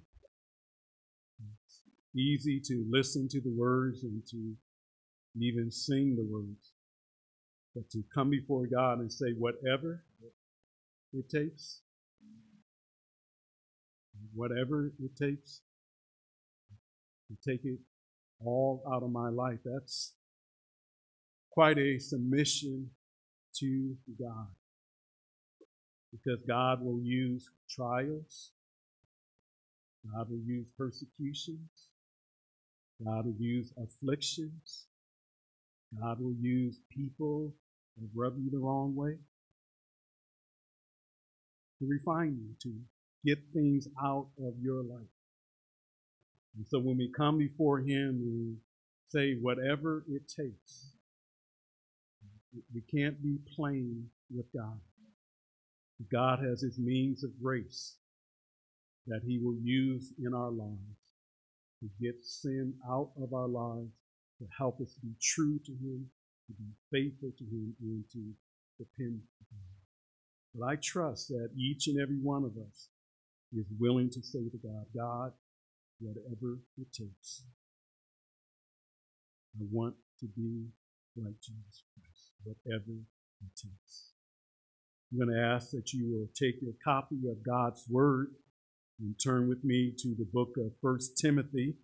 [1.64, 1.82] It's
[2.14, 4.56] easy to listen to the words and to
[5.38, 6.72] even sing the words.
[7.74, 10.02] But to come before God and say, whatever
[11.12, 11.80] it takes,
[14.34, 15.60] whatever it takes,
[17.28, 17.78] to take it
[18.44, 20.12] all out of my life, that's
[21.50, 22.90] quite a submission
[23.58, 24.48] to God.
[26.12, 28.52] Because God will use trials,
[30.14, 31.88] God will use persecutions,
[33.04, 34.86] God will use afflictions,
[36.00, 37.52] God will use people
[37.96, 39.16] that rub you the wrong way
[41.78, 42.74] to refine you, to
[43.24, 45.06] get things out of your life.
[46.56, 48.56] And so when we come before Him, we
[49.08, 50.90] say, whatever it takes.
[52.74, 54.80] We can't be plain with God.
[56.10, 57.96] God has His means of grace
[59.06, 61.12] that He will use in our lives
[61.80, 63.92] to get sin out of our lives
[64.38, 66.06] to help us to be true to Him,
[66.46, 68.22] to be faithful to Him, and to
[68.78, 69.20] depend
[69.52, 69.76] on Him.
[70.54, 72.88] But I trust that each and every one of us
[73.56, 75.32] is willing to say to God, God,
[76.00, 77.42] whatever it takes,
[79.58, 80.66] I want to be
[81.16, 84.12] like Jesus Christ, whatever it takes.
[85.10, 88.28] I'm going to ask that you will take your copy of God's Word
[88.98, 91.76] and turn with me to the book of First Timothy.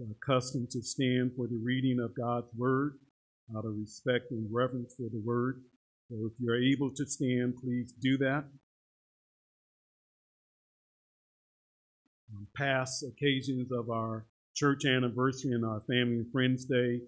[0.00, 2.94] Accustomed to stand for the reading of God's Word
[3.54, 5.60] out of respect and reverence for the Word.
[6.08, 8.44] So if you're able to stand, please do that.
[12.34, 14.24] On past occasions of our
[14.54, 17.00] church anniversary and our family and friends day,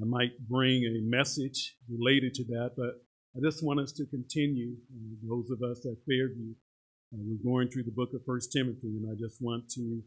[0.00, 3.02] I might bring a message related to that, but
[3.34, 4.74] I just want us to continue.
[4.92, 6.52] Uh, those of us at Fairview,
[7.14, 10.02] uh, we're going through the book of First Timothy, and I just want to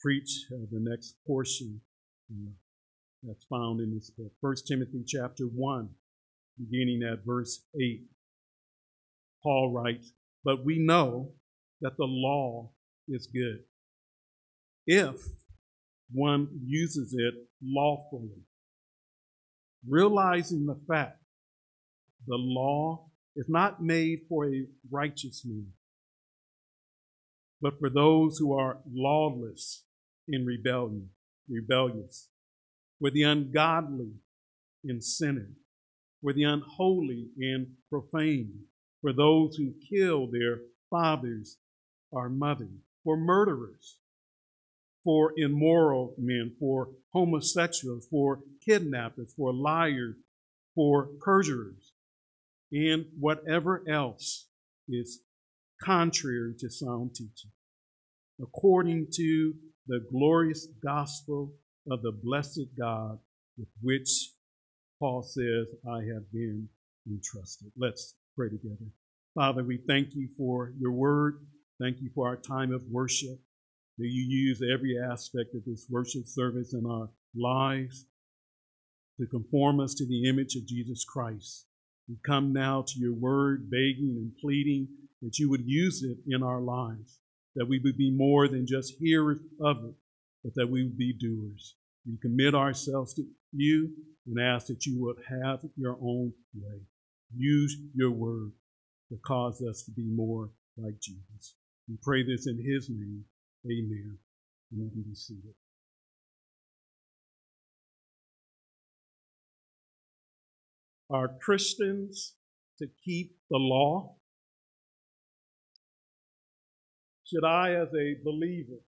[0.00, 1.80] preach uh, the next portion
[2.32, 2.50] uh,
[3.22, 4.32] that's found in this book.
[4.40, 5.88] First Timothy chapter 1,
[6.58, 8.02] beginning at verse 8.
[9.42, 10.12] Paul writes,
[10.44, 11.32] But we know
[11.80, 12.70] that the law
[13.08, 13.60] is good
[14.86, 15.20] if
[16.12, 18.42] one uses it lawfully,
[19.86, 21.18] realizing the fact
[22.26, 25.68] the law is not made for a righteous man,
[27.60, 29.84] but for those who are lawless
[30.30, 31.08] in rebellion,
[31.48, 32.28] rebellious,
[32.98, 34.12] for the ungodly
[34.84, 35.50] and sinner,
[36.22, 38.52] for the unholy and profane,
[39.00, 40.58] for those who kill their
[40.90, 41.58] fathers
[42.10, 42.68] or mothers,
[43.04, 43.98] for murderers,
[45.04, 50.16] for immoral men, for homosexuals, for kidnappers, for liars,
[50.74, 51.92] for perjurers,
[52.72, 54.46] and whatever else
[54.88, 55.20] is
[55.82, 57.50] contrary to sound teaching,
[58.40, 59.54] according to
[59.86, 61.52] the glorious gospel
[61.90, 63.18] of the blessed God
[63.58, 64.30] with which
[64.98, 66.68] Paul says, I have been
[67.08, 67.72] entrusted.
[67.78, 68.90] Let's pray together.
[69.34, 71.46] Father, we thank you for your word.
[71.80, 73.38] Thank you for our time of worship.
[73.98, 78.06] May you use every aspect of this worship service in our lives
[79.18, 81.66] to conform us to the image of Jesus Christ.
[82.08, 84.88] We come now to your word, begging and pleading
[85.22, 87.20] that you would use it in our lives,
[87.56, 89.94] that we would be more than just hearers of it,
[90.44, 91.76] but that we would be doers.
[92.06, 93.90] We commit ourselves to you
[94.26, 96.80] and ask that you would have your own way.
[97.36, 98.52] Use your word
[99.10, 101.54] to cause us to be more like Jesus.
[101.88, 103.24] We pray this in his name.
[103.66, 104.18] Amen.
[104.70, 105.54] And you can be seated.
[111.10, 112.34] Are Christians
[112.78, 114.14] to keep the law?
[117.30, 118.80] Should I, as a believer,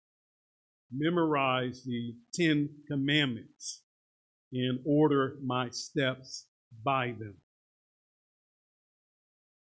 [0.91, 3.83] memorize the Ten Commandments
[4.51, 6.47] and order my steps
[6.83, 7.35] by them?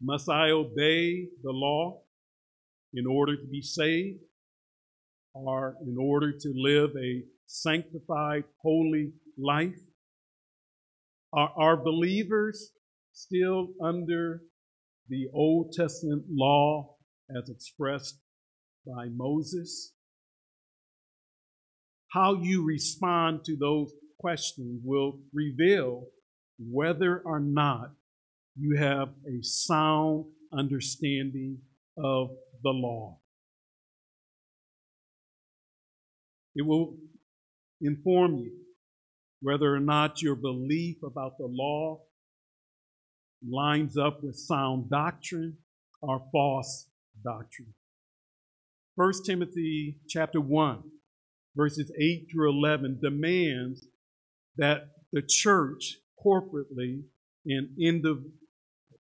[0.01, 2.01] Must I obey the law
[2.93, 4.19] in order to be saved
[5.33, 9.79] or in order to live a sanctified, holy life?
[11.31, 12.73] Are, are believers
[13.13, 14.41] still under
[15.07, 16.97] the Old Testament law
[17.33, 18.19] as expressed
[18.87, 19.93] by Moses?
[22.11, 26.05] How you respond to those questions will reveal
[26.59, 27.91] whether or not
[28.55, 31.59] you have a sound understanding
[31.97, 32.29] of
[32.63, 33.19] the law.
[36.55, 36.95] It will
[37.81, 38.51] inform you
[39.41, 42.01] whether or not your belief about the law
[43.47, 45.55] lines up with sound doctrine
[46.01, 46.87] or false
[47.23, 47.73] doctrine.
[48.97, 50.83] 1 Timothy chapter 1
[51.55, 53.87] verses 8 through 11 demands
[54.57, 57.03] that the church corporately
[57.45, 58.29] and, indiv-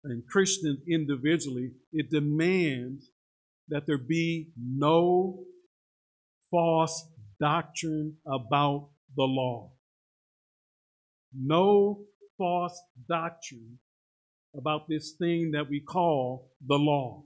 [0.04, 3.10] and Christians individually, it demands
[3.68, 5.44] that there be no
[6.50, 7.06] false
[7.38, 9.72] doctrine about the law
[11.34, 12.00] no
[12.38, 13.78] false doctrine
[14.56, 17.22] about this thing that we call the law.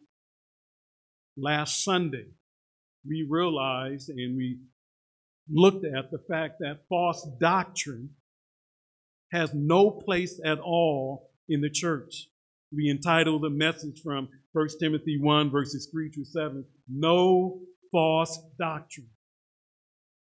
[1.36, 2.26] Last Sunday,
[3.08, 4.58] we realized and we
[5.50, 8.10] looked at the fact that false doctrine
[9.32, 12.28] has no place at all in the church.
[12.72, 17.60] We entitled the message from 1 Timothy 1, verses 3 through 7 No
[17.92, 19.08] false doctrine.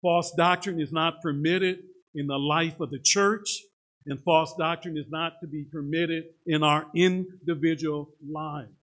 [0.03, 1.79] False doctrine is not permitted
[2.15, 3.61] in the life of the church,
[4.07, 8.76] and false doctrine is not to be permitted in our individual lives.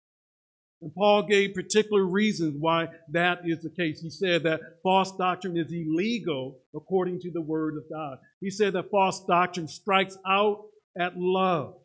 [0.82, 4.02] And Paul gave particular reasons why that is the case.
[4.02, 8.18] He said that false doctrine is illegal according to the word of God.
[8.40, 10.64] He said that false doctrine strikes out
[10.98, 11.76] at love.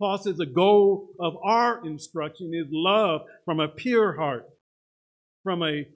[0.00, 4.48] Paul says the goal of our instruction is love from a pure heart,
[5.44, 5.86] from a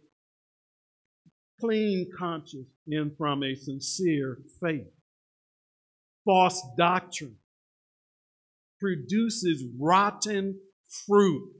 [1.60, 4.86] clean conscience, and from a sincere faith.
[6.24, 7.36] False doctrine
[8.78, 10.60] produces rotten
[11.04, 11.52] fruit.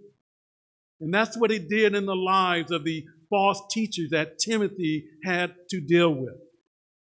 [1.01, 5.55] And that's what it did in the lives of the false teachers that Timothy had
[5.71, 6.35] to deal with.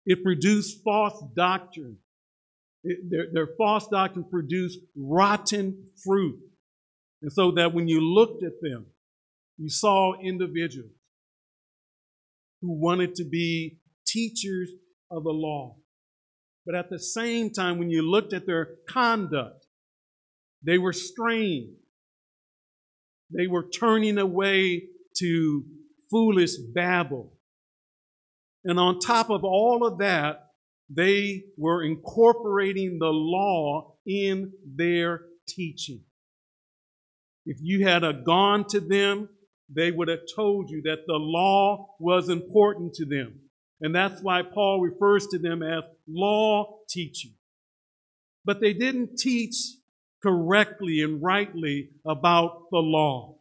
[0.06, 1.98] It produced false doctrine.
[2.84, 6.40] It, their, their false doctrine produced rotten fruit.
[7.22, 8.86] And so that when you looked at them,
[9.58, 10.92] you saw individuals
[12.62, 14.70] who wanted to be teachers
[15.10, 15.76] of the law.
[16.66, 19.66] But at the same time, when you looked at their conduct,
[20.64, 21.76] they were straying.
[23.36, 24.84] They were turning away
[25.18, 25.64] to
[26.10, 27.34] foolish babble.
[28.64, 30.52] And on top of all of that,
[30.90, 36.02] they were incorporating the law in their teaching.
[37.46, 39.30] If you had gone to them,
[39.70, 43.40] they would have told you that the law was important to them.
[43.82, 47.34] And that's why Paul refers to them as law teaching.
[48.46, 49.56] But they didn't teach
[50.24, 53.36] correctly and rightly about the law.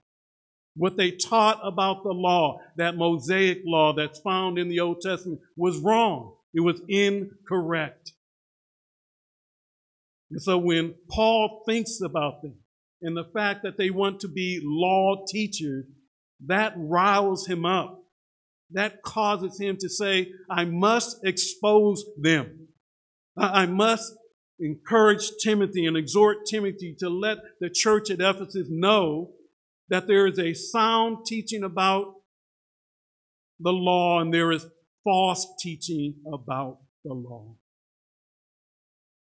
[0.75, 5.41] What they taught about the law, that Mosaic law that's found in the Old Testament,
[5.57, 6.35] was wrong.
[6.55, 8.13] It was incorrect.
[10.31, 12.57] And so when Paul thinks about them
[13.03, 15.85] and the fact that they want to be law teachers,
[16.47, 17.99] that riles him up.
[18.71, 22.69] That causes him to say, I must expose them.
[23.37, 24.15] I must
[24.59, 29.33] encourage Timothy and exhort Timothy to let the church at Ephesus know
[29.89, 32.15] that there is a sound teaching about
[33.61, 34.67] the law and there is
[35.05, 37.55] false teaching about the law.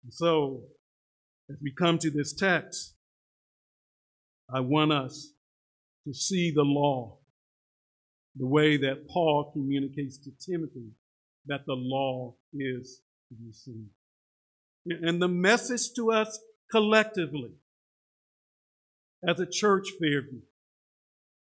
[0.09, 0.63] So,
[1.49, 2.93] as we come to this text,
[4.53, 5.31] I want us
[6.05, 7.17] to see the law
[8.35, 10.91] the way that Paul communicates to Timothy
[11.47, 13.89] that the law is to be seen.
[14.85, 16.39] And the message to us
[16.71, 17.53] collectively
[19.27, 20.41] as a church, Fairview,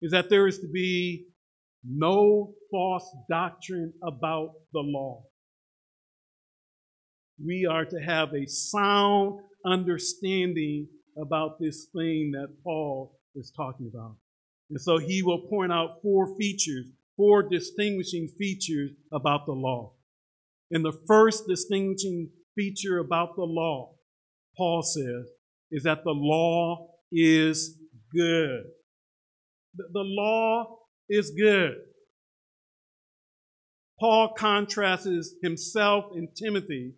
[0.02, 1.28] is that there is to be
[1.84, 5.24] no false doctrine about the law.
[7.44, 10.88] We are to have a sound understanding
[11.18, 14.18] about this thing that Paul is talking about.
[14.70, 19.94] And so he will point out four features, four distinguishing features about the law.
[20.72, 22.30] And the first distinguishing
[22.60, 23.96] feature about the law,
[24.58, 25.26] Paul says,
[25.72, 27.78] is that the law is
[28.14, 28.64] good.
[29.76, 31.76] The law is good.
[34.00, 36.96] Paul contrasts himself and Timothy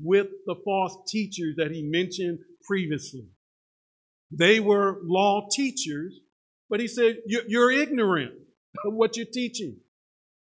[0.00, 3.26] with the false teachers that he mentioned previously.
[4.30, 6.18] They were law teachers,
[6.70, 8.32] but he said, You're ignorant
[8.86, 9.76] of what you're teaching.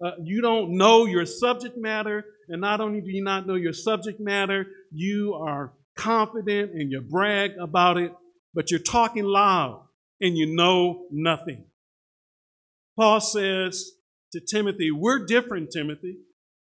[0.05, 3.73] Uh, you don't know your subject matter, and not only do you not know your
[3.73, 8.13] subject matter, you are confident and you brag about it,
[8.55, 9.87] but you're talking loud
[10.21, 11.65] and you know nothing.
[12.97, 13.93] Paul says
[14.33, 16.19] to Timothy, We're different, Timothy.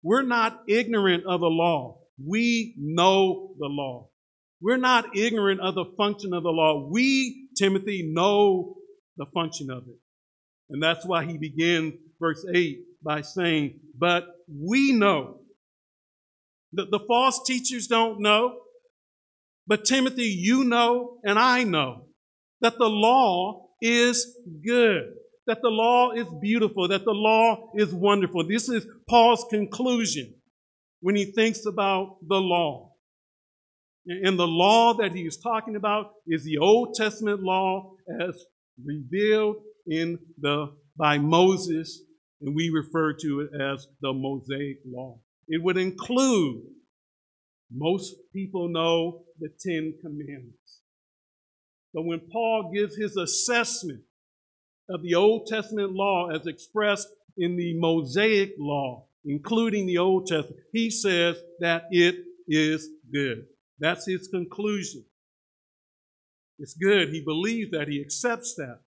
[0.04, 2.00] We're not ignorant of the law.
[2.24, 4.10] We know the law.
[4.62, 6.88] We're not ignorant of the function of the law.
[6.92, 8.76] We, Timothy, know
[9.18, 9.98] the function of it.
[10.70, 15.40] And that's why he begins verse 8 by saying, But we know.
[16.78, 18.60] The, the false teachers don't know.
[19.66, 22.06] But Timothy, you know, and I know
[22.62, 25.12] that the law is good,
[25.48, 28.48] that the law is beautiful, that the law is wonderful.
[28.48, 30.36] This is Paul's conclusion
[31.02, 32.94] when he thinks about the law.
[34.06, 37.92] And the law that he is talking about is the Old Testament law
[38.22, 38.46] as
[38.86, 42.04] revealed in the by Moses,
[42.42, 45.20] and we refer to it as the Mosaic law.
[45.48, 46.64] It would include,
[47.72, 50.82] most people know, the Ten Commandments.
[51.94, 54.02] But when Paul gives his assessment
[54.90, 57.08] of the Old Testament law as expressed
[57.38, 62.16] in the Mosaic law, including the Old Testament, he says that it
[62.48, 63.46] is good.
[63.80, 65.06] That's his conclusion.
[66.60, 67.10] It's good.
[67.10, 67.88] He believes that.
[67.88, 68.80] He accepts that.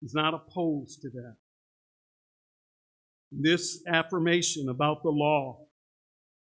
[0.00, 1.36] He's not opposed to that.
[3.36, 5.66] This affirmation about the law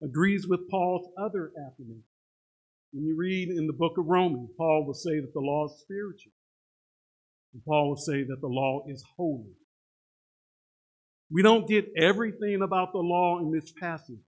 [0.03, 2.03] agrees with Paul's other affirmation.
[2.91, 5.79] When you read in the book of Romans, Paul will say that the law is
[5.81, 6.31] spiritual.
[7.53, 9.53] And Paul will say that the law is holy.
[11.31, 14.21] We don't get everything about the law in this passage,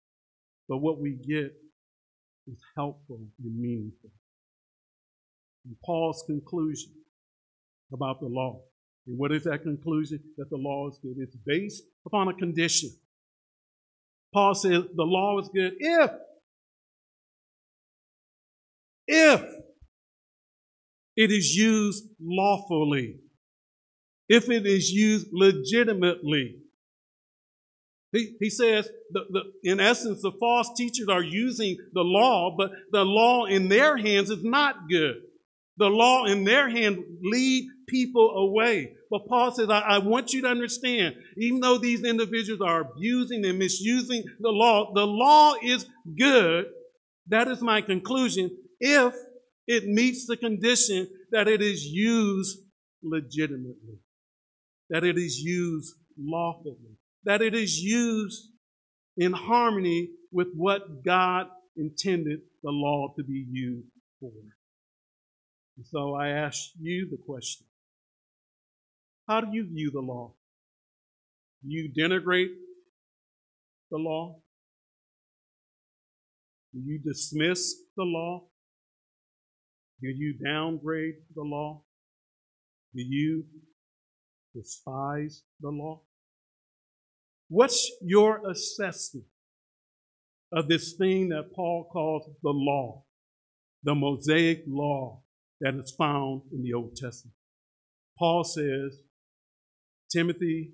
[0.67, 1.53] but what we get
[2.47, 4.09] is helpful and meaningful.
[5.65, 6.91] and Paul's conclusion
[7.93, 8.61] about the law.
[9.07, 10.19] And what is that conclusion?
[10.37, 11.15] That the law is good.
[11.19, 12.91] It's based upon a condition.
[14.33, 16.11] Paul says the law is good if,
[19.07, 19.41] if
[21.15, 23.19] it is used lawfully,
[24.27, 26.57] if it is used legitimately.
[28.11, 32.71] He, he says, the, the, in essence, the false teachers are using the law, but
[32.91, 35.15] the law in their hands is not good.
[35.77, 38.93] The law in their hand lead people away.
[39.15, 43.45] But Paul says, I, I, want you to understand, even though these individuals are abusing
[43.45, 45.85] and misusing the law, the law is
[46.19, 46.65] good.
[47.27, 48.51] That is my conclusion.
[48.81, 49.13] If
[49.67, 52.59] it meets the condition that it is used
[53.01, 53.99] legitimately,
[54.89, 58.49] that it is used lawfully, that it is used
[59.15, 61.47] in harmony with what God
[61.77, 63.87] intended the law to be used
[64.19, 64.33] for.
[65.77, 67.65] And so I ask you the question
[69.27, 70.33] How do you view the law?
[71.63, 72.53] Do you denigrate
[73.89, 74.39] the law?
[76.73, 78.43] Do you dismiss the law?
[80.01, 81.81] Do you downgrade the law?
[82.93, 83.45] Do you
[84.53, 86.01] despise the law?
[87.47, 89.25] What's your assessment
[90.51, 93.05] of this thing that Paul calls the law,
[93.83, 95.23] the Mosaic law
[95.61, 97.35] that is found in the Old Testament?
[98.19, 98.99] Paul says,
[100.15, 100.71] Timothy,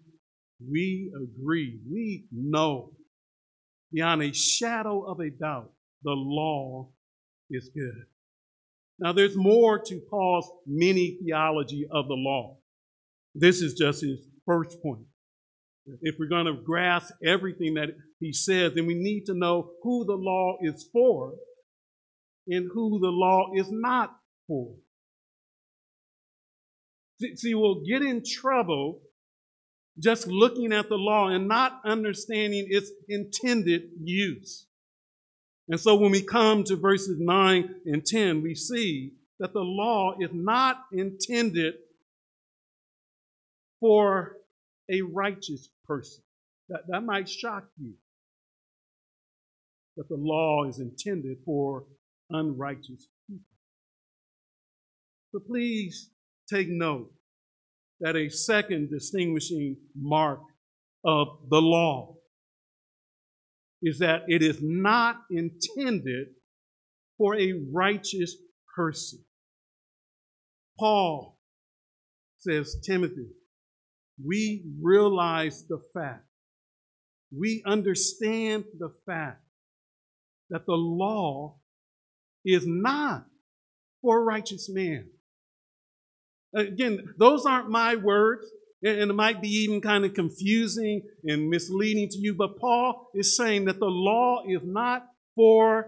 [0.69, 2.91] we agree, we know
[3.91, 5.71] beyond a shadow of a doubt
[6.03, 6.89] the law
[7.49, 8.05] is good.
[8.99, 12.57] Now, there's more to Paul's mini theology of the law.
[13.33, 15.05] This is just his first point.
[16.01, 17.89] If we're going to grasp everything that
[18.19, 21.33] he says, then we need to know who the law is for
[22.47, 24.15] and who the law is not
[24.47, 24.75] for.
[27.35, 29.01] See, we'll get in trouble
[29.99, 34.65] just looking at the law and not understanding its intended use.
[35.67, 40.15] And so when we come to verses 9 and 10, we see that the law
[40.19, 41.75] is not intended
[43.79, 44.37] for
[44.91, 46.23] a righteous person.
[46.69, 47.93] That, that might shock you.
[49.97, 51.85] That the law is intended for
[52.29, 53.45] unrighteous people.
[55.33, 56.09] But please
[56.49, 57.11] take note
[58.01, 60.39] that a second distinguishing mark
[61.05, 62.15] of the law
[63.81, 66.27] is that it is not intended
[67.17, 68.35] for a righteous
[68.75, 69.19] person.
[70.79, 71.37] Paul
[72.39, 73.29] says, Timothy,
[74.23, 76.25] we realize the fact,
[77.35, 79.41] we understand the fact
[80.49, 81.59] that the law
[82.43, 83.25] is not
[84.01, 85.07] for a righteous man.
[86.53, 88.45] Again, those aren't my words
[88.83, 93.37] and it might be even kind of confusing and misleading to you, but Paul is
[93.37, 95.05] saying that the law is not
[95.35, 95.87] for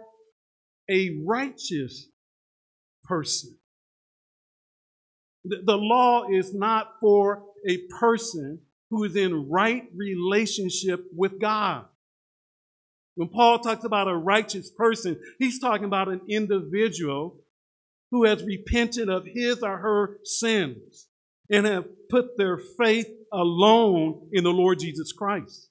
[0.89, 2.07] a righteous
[3.03, 3.57] person.
[5.43, 8.59] The law is not for a person
[8.89, 11.85] who is in right relationship with God.
[13.15, 17.42] When Paul talks about a righteous person, he's talking about an individual
[18.13, 21.07] who has repented of his or her sins
[21.49, 25.67] and have put their faith alone in the Lord Jesus Christ.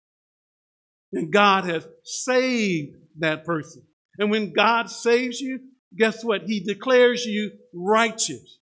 [1.13, 3.85] And God has saved that person.
[4.19, 5.61] And when God saves you,
[5.97, 6.43] guess what?
[6.43, 8.59] He declares you righteous.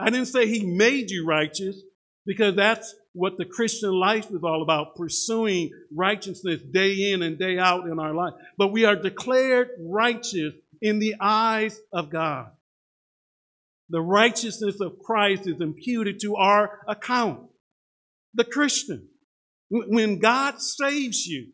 [0.00, 1.80] I didn't say He made you righteous
[2.26, 7.56] because that's what the Christian life is all about, pursuing righteousness day in and day
[7.56, 8.34] out in our life.
[8.58, 12.50] But we are declared righteous in the eyes of God
[13.92, 17.40] the righteousness of Christ is imputed to our account.
[18.32, 19.06] The Christian,
[19.68, 21.48] when God saves you,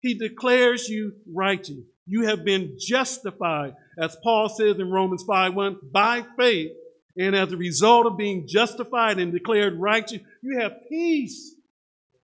[0.00, 1.76] he declares you righteous.
[2.06, 6.72] You have been justified, as Paul says in Romans 5 1, by faith.
[7.18, 11.54] And as a result of being justified and declared righteous, you have peace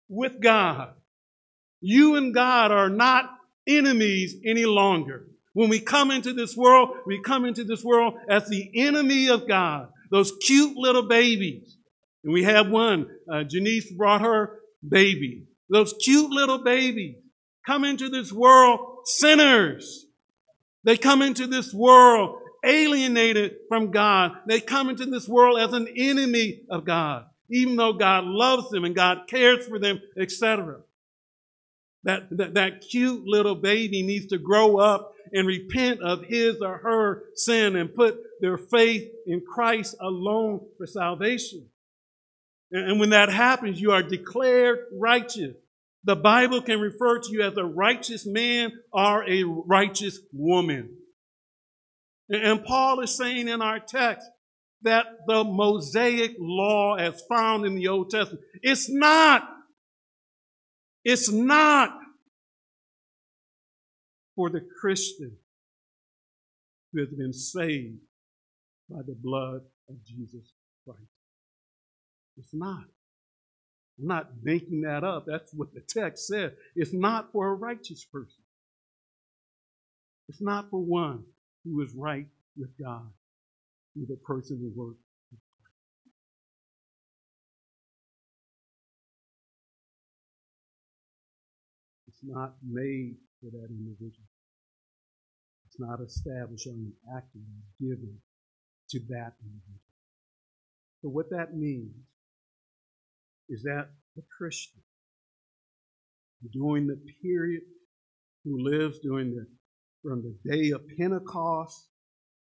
[0.09, 0.95] with God.
[1.83, 3.29] You and God are not
[3.67, 5.27] enemies any longer.
[5.57, 9.49] When we come into this world, we come into this world as the enemy of
[9.49, 9.89] God.
[10.11, 11.79] Those cute little babies.
[12.23, 13.07] And we have one.
[13.27, 15.47] Uh, Janice brought her baby.
[15.71, 17.17] Those cute little babies
[17.65, 20.05] come into this world sinners.
[20.85, 24.33] They come into this world alienated from God.
[24.47, 28.85] They come into this world as an enemy of God, even though God loves them
[28.85, 30.81] and God cares for them, etc.
[32.05, 36.79] That, that, that cute little baby needs to grow up and repent of his or
[36.79, 41.67] her sin and put their faith in Christ alone for salvation.
[42.73, 45.55] And when that happens, you are declared righteous.
[46.05, 50.97] The Bible can refer to you as a righteous man or a righteous woman.
[52.29, 54.29] And Paul is saying in our text
[54.83, 59.49] that the Mosaic law as found in the Old Testament, it's not,
[61.05, 61.97] it's not
[64.37, 65.33] for the Christian
[66.93, 67.99] who has been saved
[68.89, 70.53] by the blood of Jesus
[70.85, 71.01] Christ.
[72.39, 72.85] It's not.
[73.99, 75.25] I'm not making that up.
[75.27, 76.53] That's what the text says.
[76.77, 78.43] It's not for a righteous person.
[80.29, 81.25] It's not for one
[81.65, 82.27] who is right
[82.59, 83.09] with God,
[83.95, 85.01] with a person who works.
[92.09, 94.27] It's not made for that individual.
[95.67, 97.29] It's not established on an act
[97.81, 98.19] given
[98.91, 99.81] to that individual.
[101.03, 101.95] So what that means
[103.49, 104.83] is that the Christian
[106.53, 107.63] during the period
[108.45, 109.47] who lives during the
[110.03, 111.89] from the day of Pentecost,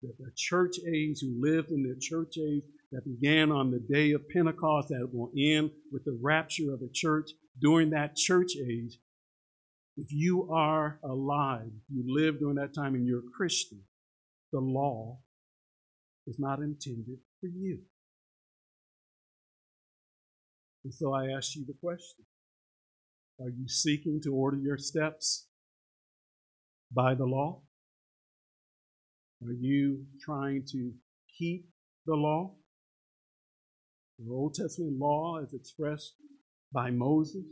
[0.02, 4.12] the, the church age, who lived in the church age that began on the day
[4.12, 7.30] of Pentecost, that will end with the rapture of the church
[7.60, 8.98] during that church age.
[9.96, 13.80] If you are alive, you live during that time and you're a Christian,
[14.52, 15.18] the law
[16.26, 17.78] is not intended for you.
[20.84, 22.24] And so I ask you the question
[23.40, 25.46] Are you seeking to order your steps
[26.92, 27.62] by the law?
[29.44, 30.92] Are you trying to
[31.38, 31.68] keep
[32.06, 32.54] the law?
[34.18, 36.14] The Old Testament law is expressed
[36.72, 37.44] by Moses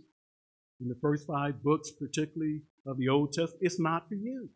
[0.83, 3.63] in the first five books, particularly of the Old Testament.
[3.63, 4.49] It's not for you.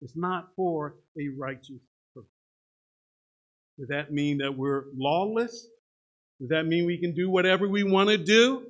[0.00, 1.80] It's not for a righteous
[2.14, 2.28] person.
[3.78, 5.66] Does that mean that we're lawless?
[6.40, 8.62] Does that mean we can do whatever we want to do?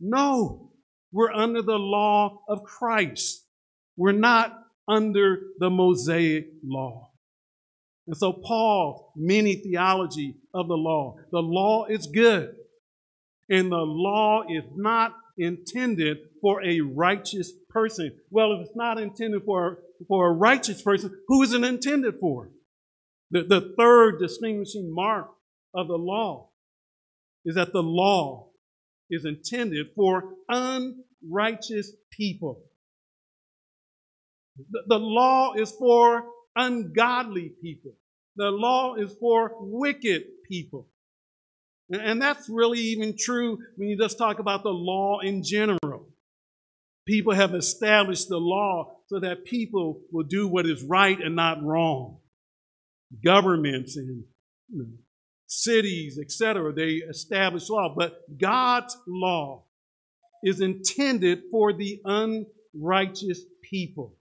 [0.00, 0.72] No.
[1.12, 3.44] We're under the law of Christ.
[3.96, 4.58] We're not
[4.88, 7.10] under the Mosaic law.
[8.06, 11.16] And so Paul, many theology of the law.
[11.30, 12.56] The law is good.
[13.50, 18.12] And the law is not intended for a righteous person.
[18.30, 22.50] Well, if it's not intended for, for a righteous person, who is it intended for?
[23.32, 25.30] The, the third distinguishing mark
[25.74, 26.50] of the law
[27.44, 28.48] is that the law
[29.10, 32.62] is intended for unrighteous people.
[34.70, 36.24] The, the law is for
[36.54, 37.92] ungodly people.
[38.36, 40.88] The law is for wicked people.
[41.90, 46.08] And, that's really even true when you just talk about the law in general.
[47.06, 51.62] People have established the law so that people will do what is right and not
[51.62, 52.18] wrong.
[53.24, 54.24] Governments and
[54.68, 54.86] you know,
[55.46, 56.72] cities, etc.
[56.72, 59.64] They establish law, but God's law
[60.44, 64.14] is intended for the unrighteous people.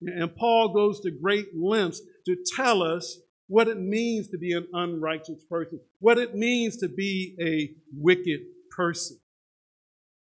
[0.00, 3.18] And Paul goes to great lengths to tell us
[3.48, 8.40] what it means to be an unrighteous person, what it means to be a wicked
[8.74, 9.18] person.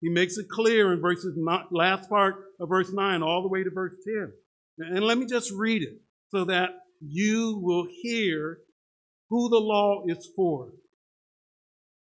[0.01, 1.37] He makes it clear in verses
[1.71, 4.31] last part of verse 9 all the way to verse 10.
[4.79, 6.69] And let me just read it so that
[7.01, 8.59] you will hear
[9.29, 10.69] who the law is for.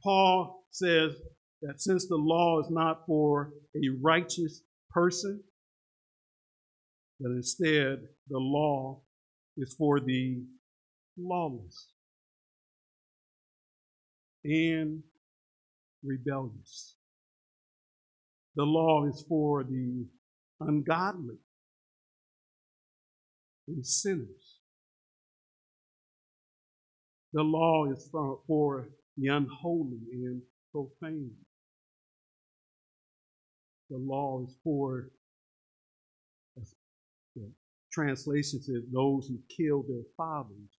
[0.02, 1.14] Paul says
[1.62, 5.44] that since the law is not for a righteous person,
[7.20, 9.02] that instead the law
[9.58, 10.44] is for the
[11.18, 11.88] lawless
[14.44, 15.04] and
[16.04, 16.96] rebellious.
[18.56, 20.06] The law is for the
[20.60, 21.38] ungodly
[23.68, 24.60] and sinners.
[27.34, 30.42] The law is for, for the unholy and
[30.72, 31.32] profane.
[33.90, 35.10] The law is for,
[37.36, 37.52] the
[37.92, 40.70] translation says, those who kill their fathers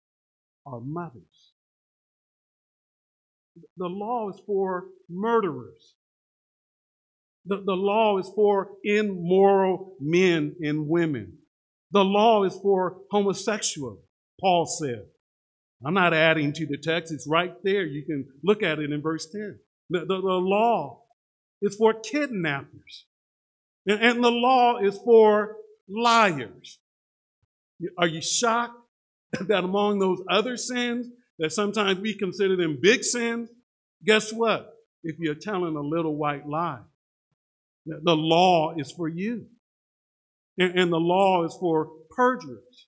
[0.65, 1.53] or mothers.
[3.77, 5.95] The law is for murderers.
[7.45, 11.37] The, the law is for immoral men and women.
[11.91, 13.99] The law is for homosexuals,
[14.41, 15.05] Paul said.
[15.85, 17.13] I'm not adding to the text.
[17.13, 17.85] It's right there.
[17.85, 19.59] You can look at it in verse 10.
[19.89, 21.03] The, the, the law
[21.61, 23.05] is for kidnappers.
[23.85, 26.79] And, and the law is for liars.
[27.97, 28.79] Are you shocked
[29.47, 31.07] that among those other sins
[31.39, 33.49] that sometimes we consider them big sins,
[34.03, 34.71] guess what?
[35.03, 36.81] If you're telling a little white lie,
[37.85, 39.45] the law is for you.
[40.57, 42.87] And, and the law is for perjurers.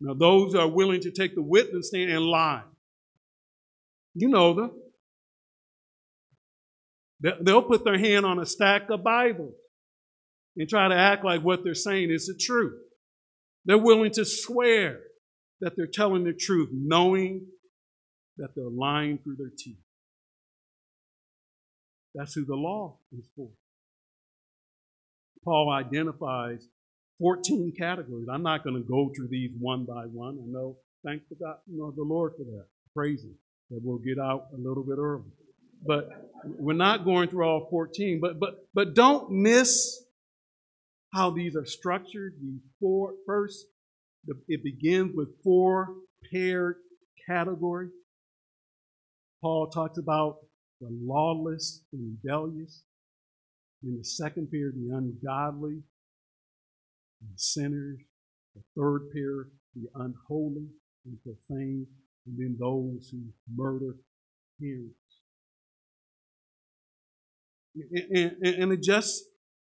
[0.00, 2.62] Now, those who are willing to take the witness stand and lie.
[4.14, 4.72] You know them.
[7.42, 9.54] They'll put their hand on a stack of Bibles
[10.56, 12.80] and try to act like what they're saying is the truth.
[13.66, 15.00] They're willing to swear
[15.60, 17.46] that they're telling the truth, knowing
[18.38, 19.76] that they're lying through their teeth.
[22.14, 23.48] That's who the law is for.
[25.44, 26.66] Paul identifies
[27.18, 28.28] 14 categories.
[28.30, 30.38] I'm not going to go through these one by one.
[30.42, 32.66] I know, thank the, God, you know, the Lord for that.
[32.94, 33.34] Praise Him
[33.70, 35.30] that we'll get out a little bit early.
[35.86, 36.08] But
[36.44, 38.20] we're not going through all 14.
[38.20, 40.02] But but but don't miss
[41.14, 42.34] how these are structured.
[42.40, 43.66] The four first,
[44.48, 45.94] it begins with four
[46.32, 46.76] paired
[47.26, 47.90] categories.
[49.40, 50.36] Paul talks about
[50.80, 52.82] the lawless and rebellious.
[53.82, 55.82] In the second pair, the ungodly,
[57.22, 57.98] and sinners.
[58.54, 60.66] The third pair, the unholy
[61.06, 61.86] and profane.
[62.26, 63.22] And then those who
[63.54, 63.94] murder
[64.60, 64.94] parents.
[67.74, 69.22] And, and, and it just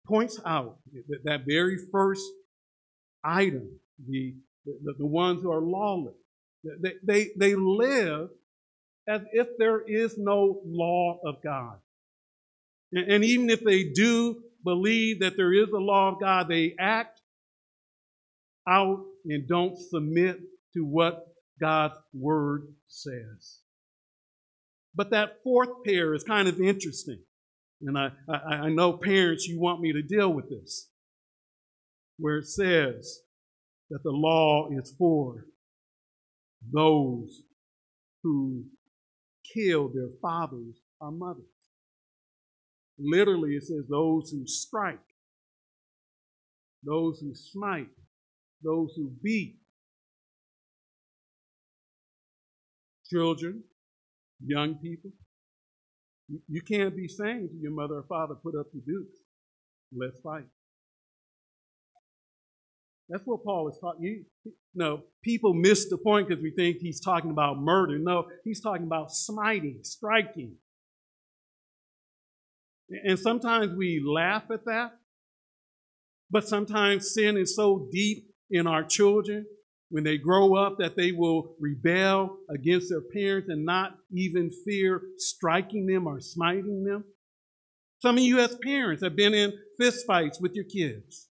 [0.07, 0.78] points out
[1.10, 2.24] that, that very first
[3.24, 6.15] item, the, the, the ones who are lawless,
[6.82, 8.30] they, they, they live
[9.07, 11.78] as if there is no law of God.
[12.91, 16.76] And, and even if they do believe that there is a law of God, they
[16.80, 17.22] act
[18.68, 20.40] out and don't submit
[20.74, 21.28] to what
[21.60, 23.60] God's word says.
[24.94, 27.19] But that fourth pair is kind of interesting.
[27.82, 30.90] And I, I, I know parents, you want me to deal with this,
[32.18, 33.19] where it says
[33.89, 35.45] that the law is for
[36.73, 37.43] those
[38.23, 38.64] who
[39.53, 41.45] kill their fathers or mothers.
[42.99, 44.99] Literally, it says those who strike,
[46.84, 47.89] those who smite,
[48.64, 49.59] those who beat,
[53.09, 53.64] children,
[54.43, 55.11] young people.
[56.49, 59.18] You can't be saying to your mother or father, put up your dukes.
[59.95, 60.47] Let's fight.
[63.09, 64.03] That's what Paul is talking.
[64.03, 67.97] You, no, people miss the point because we think he's talking about murder.
[67.97, 70.55] No, he's talking about smiting, striking.
[73.03, 74.91] And sometimes we laugh at that,
[76.29, 79.45] but sometimes sin is so deep in our children
[79.89, 85.01] when they grow up that they will rebel against their parents and not even fear
[85.17, 87.05] striking them or smiting them.
[87.99, 91.27] Some of you as parents have been in fistfights with your kids.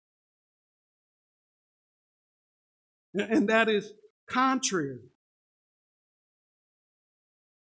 [3.13, 3.91] And that is
[4.29, 4.99] contrary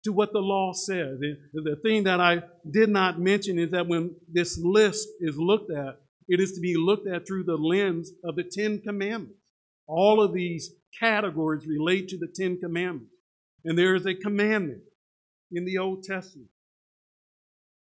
[0.04, 1.18] to what the law says.
[1.52, 6.00] The thing that I did not mention is that when this list is looked at,
[6.28, 9.38] it is to be looked at through the lens of the Ten Commandments.
[9.86, 13.12] All of these categories relate to the Ten Commandments.
[13.64, 14.82] And there is a commandment
[15.50, 16.48] in the Old Testament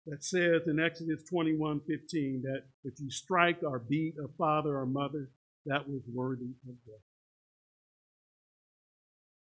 [0.06, 4.86] that says in Exodus 21 15 that if you strike or beat a father or
[4.86, 5.30] mother,
[5.66, 7.09] that was worthy of death.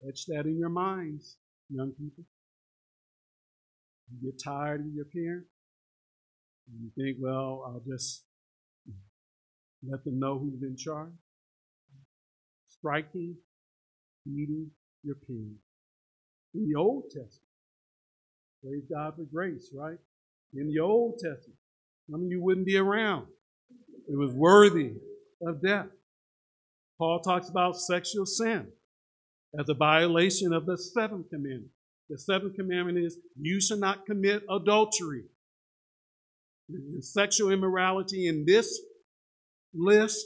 [0.08, 1.38] Etch that in your minds,
[1.70, 2.24] young people.
[4.12, 5.46] You get tired of your parent,
[6.68, 8.24] and you think, well, I'll just
[9.88, 11.14] let them know who's in charge
[12.82, 13.36] striking,
[14.26, 14.72] beating
[15.04, 15.56] your king.
[16.56, 17.48] In the Old Testament,
[18.64, 19.98] praise God for grace, right?
[20.54, 21.60] In the Old Testament,
[22.10, 23.28] some of you wouldn't be around.
[24.10, 24.94] It was worthy
[25.46, 25.88] of death.
[26.98, 28.68] Paul talks about sexual sin
[29.60, 31.72] as a violation of the seventh commandment.
[32.10, 35.24] The seventh commandment is you shall not commit adultery.
[36.70, 38.80] The sexual immorality in this
[39.74, 40.26] list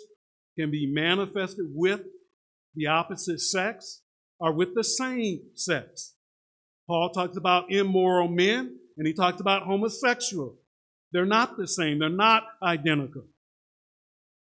[0.57, 2.01] can be manifested with
[2.75, 4.01] the opposite sex
[4.39, 6.13] or with the same sex.
[6.87, 10.55] Paul talks about immoral men and he talks about homosexual.
[11.11, 11.99] They're not the same.
[11.99, 13.23] They're not identical.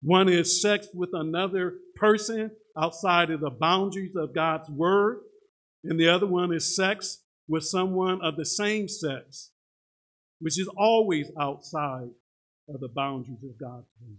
[0.03, 5.19] One is sex with another person outside of the boundaries of God's word,
[5.83, 9.51] and the other one is sex with someone of the same sex,
[10.39, 12.09] which is always outside
[12.67, 14.17] of the boundaries of God's word.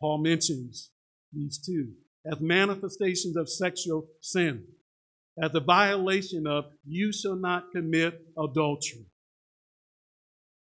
[0.00, 0.90] Paul mentions
[1.32, 1.92] these two,
[2.24, 4.64] as manifestations of sexual sin,
[5.42, 9.06] as a violation of you shall not commit adultery.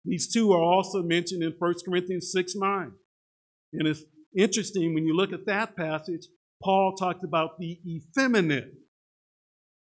[0.05, 2.93] These two are also mentioned in 1 Corinthians 6 9.
[3.73, 4.03] And it's
[4.37, 6.27] interesting when you look at that passage,
[6.63, 8.75] Paul talks about the effeminate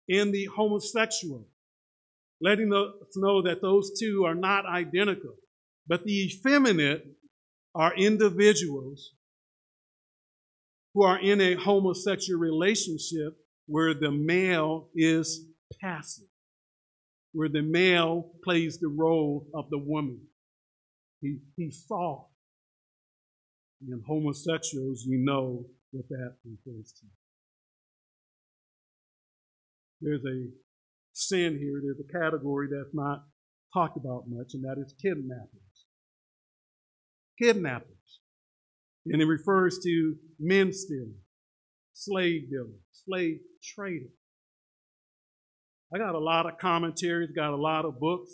[0.10, 1.48] and the homosexual,
[2.42, 5.36] letting us know that those two are not identical.
[5.88, 7.06] But the effeminate
[7.76, 9.14] are individuals
[10.94, 13.38] who are in a homosexual relationship
[13.68, 15.46] where the male is
[15.80, 16.28] passive,
[17.34, 20.20] where the male plays the role of the woman.
[21.22, 22.32] He, he's soft.
[23.88, 27.06] And homosexuals, you know what that refers to.
[30.02, 30.48] There's a
[31.14, 33.24] sin here, there's a category that's not
[33.74, 35.86] talked about much, and that is kidnappers.
[37.42, 37.88] Kidnappers.
[39.06, 41.16] And it refers to men stealing,
[41.94, 43.40] slave dealing, slave
[43.76, 44.12] trading.
[45.94, 48.32] I got a lot of commentaries, got a lot of books,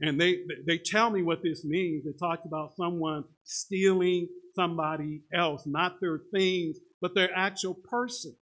[0.00, 2.06] and they they tell me what this means.
[2.06, 8.34] It talks about someone stealing somebody else, not their things, but their actual person.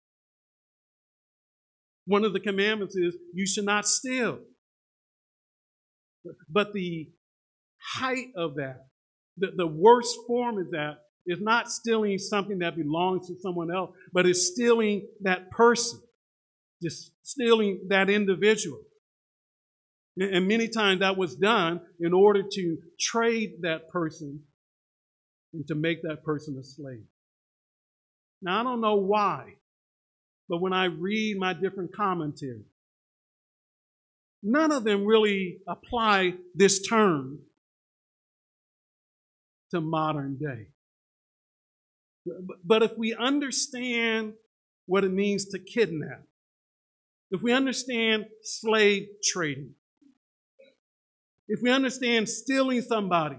[2.07, 4.39] One of the commandments is you should not steal.
[6.49, 7.11] But the
[7.79, 8.87] height of that,
[9.37, 13.91] the, the worst form of that, is not stealing something that belongs to someone else,
[14.13, 16.01] but is stealing that person,
[16.83, 18.81] just stealing that individual.
[20.19, 24.41] And many times that was done in order to trade that person
[25.53, 27.05] and to make that person a slave.
[28.41, 29.55] Now, I don't know why,
[30.49, 32.65] but when I read my different commentaries,
[34.43, 37.41] none of them really apply this term
[39.71, 40.69] to modern day.
[42.65, 44.35] But if we understand
[44.87, 46.23] what it means to kidnap,
[47.31, 49.75] if we understand slave trading,
[51.49, 53.39] if we understand stealing somebody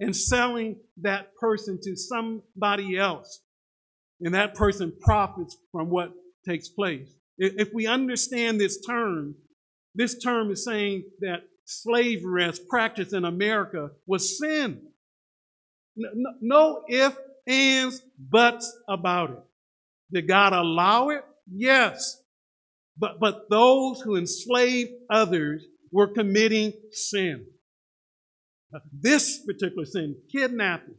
[0.00, 3.40] and selling that person to somebody else,
[4.20, 6.12] and that person profits from what
[6.46, 7.08] takes place.
[7.38, 9.34] If we understand this term,
[9.94, 14.82] this term is saying that slavery as practiced in America was sin.
[15.96, 19.38] No, no if, ands, buts about it.
[20.12, 21.24] Did God allow it?
[21.50, 22.22] Yes.
[22.98, 27.46] But, but those who enslaved others were committing sin.
[28.92, 30.96] This particular sin, kidnapping,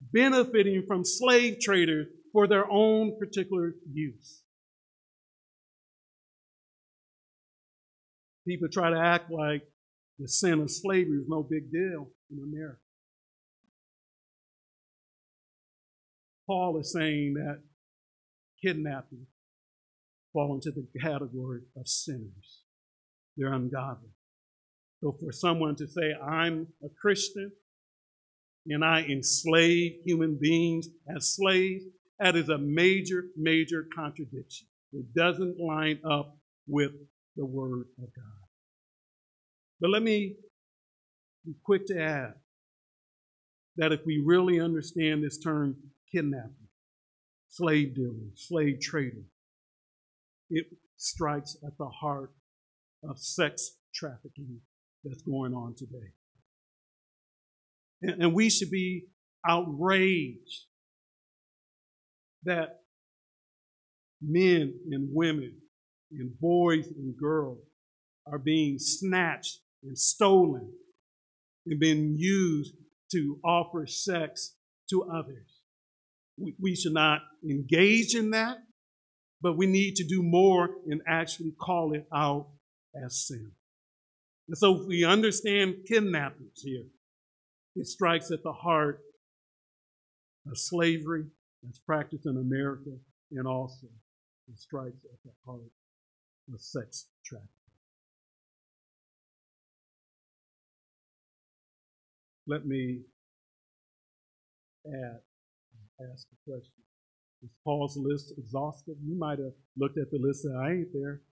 [0.00, 4.42] benefiting from slave traders for their own particular use.
[8.46, 9.62] People try to act like
[10.18, 12.80] the sin of slavery is no big deal in America.
[16.46, 17.62] Paul is saying that
[18.62, 19.26] kidnapping
[20.32, 22.62] fall into the category of sinners.
[23.36, 24.10] They're ungodly.
[25.02, 27.52] So for someone to say, I'm a Christian
[28.66, 31.84] and I enslave human beings as slaves,
[32.18, 34.66] that is a major, major contradiction.
[34.92, 36.36] It doesn't line up
[36.66, 36.92] with
[37.36, 38.48] the Word of God.
[39.80, 40.36] But let me
[41.46, 42.34] be quick to add
[43.76, 45.76] that if we really understand this term
[46.12, 46.68] kidnapping,
[47.48, 49.24] slave dealing, slave trading,
[50.50, 50.66] it
[50.96, 52.32] strikes at the heart
[53.08, 54.60] of sex trafficking
[55.04, 56.12] that's going on today.
[58.02, 59.06] And, and we should be
[59.48, 60.66] outraged
[62.44, 62.80] that
[64.20, 65.56] men and women
[66.12, 67.58] and boys and girls
[68.26, 70.72] are being snatched and stolen
[71.66, 72.74] and being used
[73.12, 74.54] to offer sex
[74.90, 75.60] to others.
[76.36, 78.58] We, we should not engage in that,
[79.42, 82.48] but we need to do more and actually call it out
[82.94, 83.52] as sin.
[84.48, 86.86] And so if we understand kidnappings here,
[87.76, 89.00] it strikes at the heart
[90.50, 91.24] of slavery
[91.62, 92.90] that's practiced in America
[93.32, 93.86] and also
[94.48, 95.70] it strikes at the heart
[96.52, 97.48] of sex trafficking.
[102.46, 103.02] Let me
[104.86, 105.20] add,
[106.12, 106.72] ask a question.
[107.42, 108.96] Is Paul's list exhaustive?
[109.02, 111.22] You might have looked at the list and I ain't there.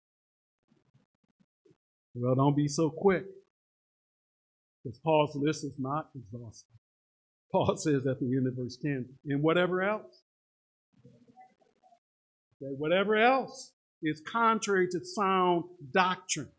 [2.14, 3.24] Well, don't be so quick.
[4.82, 6.76] Because Paul's list is not exhaustive.
[7.52, 10.22] Paul says at the end of verse 10, and whatever else.
[12.60, 13.72] Whatever else
[14.02, 16.50] is contrary to sound doctrine.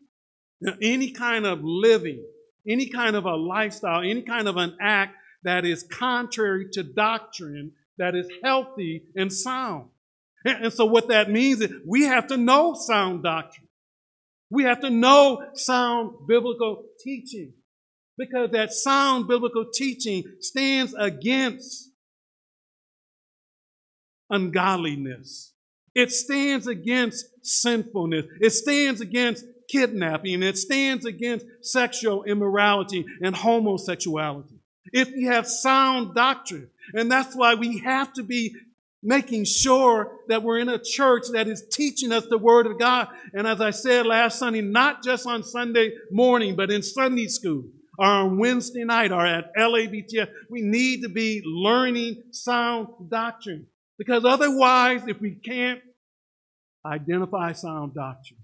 [0.60, 2.24] Now, any kind of living,
[2.66, 7.72] any kind of a lifestyle, any kind of an act that is contrary to doctrine,
[7.98, 9.88] that is healthy and sound.
[10.44, 13.68] And, so what that means is we have to know sound doctrine.
[14.50, 17.52] We have to know sound biblical teaching
[18.18, 21.90] because that sound biblical teaching stands against
[24.28, 25.52] ungodliness.
[25.94, 28.26] It stands against sinfulness.
[28.40, 30.42] It stands against kidnapping.
[30.42, 34.59] It stands against sexual immorality and homosexuality.
[34.92, 36.68] If we have sound doctrine.
[36.94, 38.54] And that's why we have to be
[39.02, 43.08] making sure that we're in a church that is teaching us the Word of God.
[43.32, 47.64] And as I said last Sunday, not just on Sunday morning, but in Sunday school
[47.98, 53.66] or on Wednesday night or at LABTF, we need to be learning sound doctrine.
[53.98, 55.80] Because otherwise, if we can't
[56.84, 58.40] identify sound doctrine,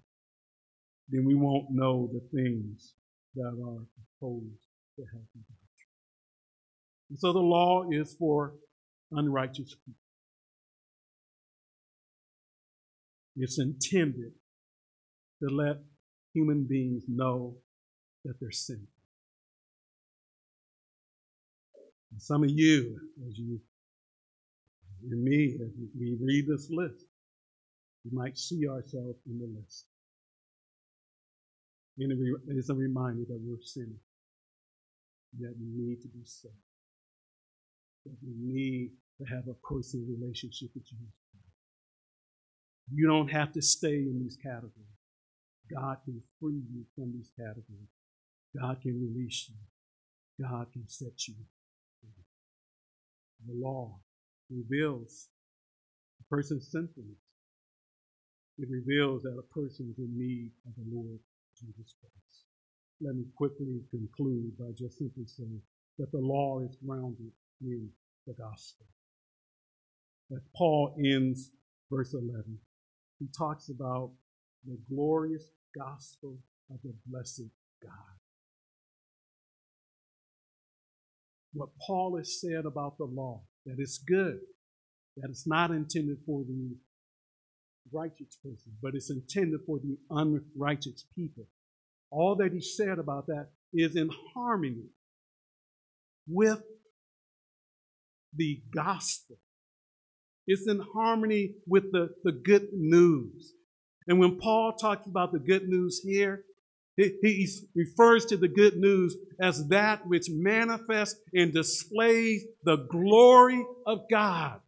[1.09, 2.93] then we won't know the things
[3.35, 3.85] that are
[4.21, 4.45] opposed
[4.97, 5.56] to doctrine.
[7.11, 8.55] And so the law is for
[9.13, 10.01] unrighteous people.
[13.37, 14.33] It's intended
[15.43, 15.77] to let
[16.33, 17.57] human beings know
[18.25, 18.89] that they're sinful.
[22.19, 23.61] Some of you, as you
[25.11, 27.05] and me, as we read this list,
[28.05, 29.85] we might see ourselves in the list.
[31.99, 34.01] And it's a reminder that we're sinning,
[35.41, 36.55] that we need to be saved,
[38.07, 41.27] that we need to have a personal relationship with Jesus
[42.93, 44.73] you don't have to stay in these categories.
[45.73, 47.91] God can free you from these categories.
[48.59, 50.47] God can release you.
[50.47, 51.35] God can set you
[52.01, 52.11] free.
[53.49, 53.99] The law
[54.51, 55.29] reveals
[56.21, 57.19] a person's sinfulness.
[58.59, 61.19] It reveals that a person is in need of the Lord
[61.59, 62.45] Jesus Christ.
[63.01, 65.61] Let me quickly conclude by just simply saying
[65.99, 67.91] that the law is grounded in
[68.27, 68.87] the gospel.
[70.33, 71.51] As Paul ends
[71.91, 72.59] verse 11,
[73.19, 74.11] he talks about
[74.67, 75.45] the glorious
[75.77, 76.39] gospel
[76.71, 77.49] of the blessed
[77.83, 77.93] God.
[81.53, 84.41] What Paul has said about the law, that it's good,
[85.17, 86.77] that it's not intended for the
[87.93, 91.47] righteous person, but it's intended for the unrighteous people.
[92.11, 94.89] All that he said about that is in harmony
[96.29, 96.63] with
[98.35, 99.39] the gospel
[100.47, 103.53] it's in harmony with the, the good news.
[104.07, 106.45] And when Paul talks about the good news here,
[106.97, 113.65] he, he refers to the good news as that which manifests and displays the glory
[113.85, 114.61] of God.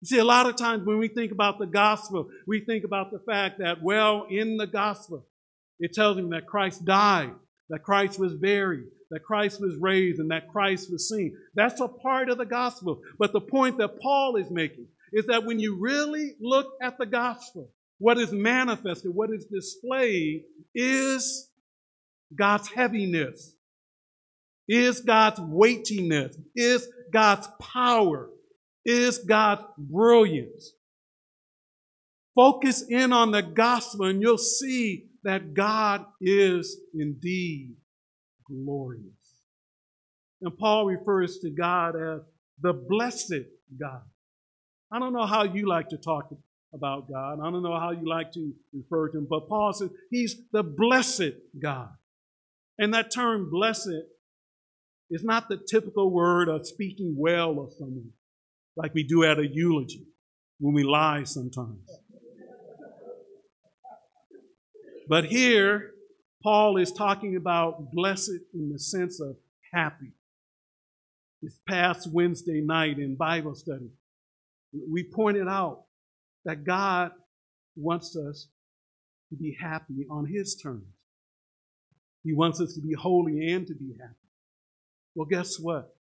[0.00, 3.10] You see, a lot of times when we think about the gospel, we think about
[3.10, 5.26] the fact that, well, in the gospel,
[5.78, 7.32] it tells him that Christ died,
[7.70, 11.36] that Christ was buried, that Christ was raised and that Christ was seen.
[11.54, 13.00] That's a part of the gospel.
[13.18, 17.06] But the point that Paul is making is that when you really look at the
[17.06, 20.42] gospel, what is manifested, what is displayed
[20.74, 21.50] is
[22.34, 23.54] God's heaviness,
[24.68, 28.28] is God's weightiness, is God's power,
[28.84, 30.72] is God's brilliance.
[32.34, 37.74] Focus in on the gospel and you'll see that God is indeed
[38.46, 39.04] glorious.
[40.40, 42.20] And Paul refers to God as
[42.60, 43.44] the blessed
[43.78, 44.02] God.
[44.90, 46.32] I don't know how you like to talk
[46.72, 47.40] about God.
[47.40, 50.62] I don't know how you like to refer to him, but Paul says he's the
[50.62, 51.90] blessed God.
[52.78, 54.04] And that term blessed
[55.10, 58.12] is not the typical word of speaking well of someone,
[58.76, 60.06] like we do at a eulogy
[60.60, 61.88] when we lie sometimes.
[65.08, 65.92] But here,
[66.42, 69.36] Paul is talking about blessed in the sense of
[69.72, 70.12] happy.
[71.40, 73.90] This past Wednesday night in Bible study,
[74.72, 75.84] we pointed out
[76.44, 77.12] that God
[77.76, 78.48] wants us
[79.30, 80.84] to be happy on His terms.
[82.24, 84.14] He wants us to be holy and to be happy.
[85.14, 85.94] Well, guess what?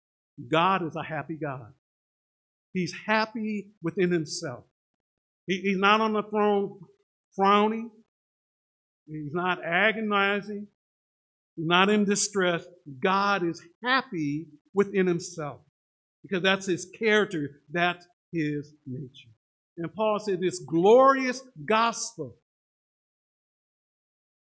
[0.48, 1.72] God is a happy God.
[2.72, 4.64] He's happy within Himself.
[5.46, 6.80] He, he's not on the throne
[7.36, 7.90] frowning.
[9.06, 10.66] He's not agonizing.
[11.56, 12.64] He's not in distress.
[13.02, 15.60] God is happy within himself
[16.22, 19.30] because that's his character, that's his nature.
[19.78, 22.36] And Paul said this glorious gospel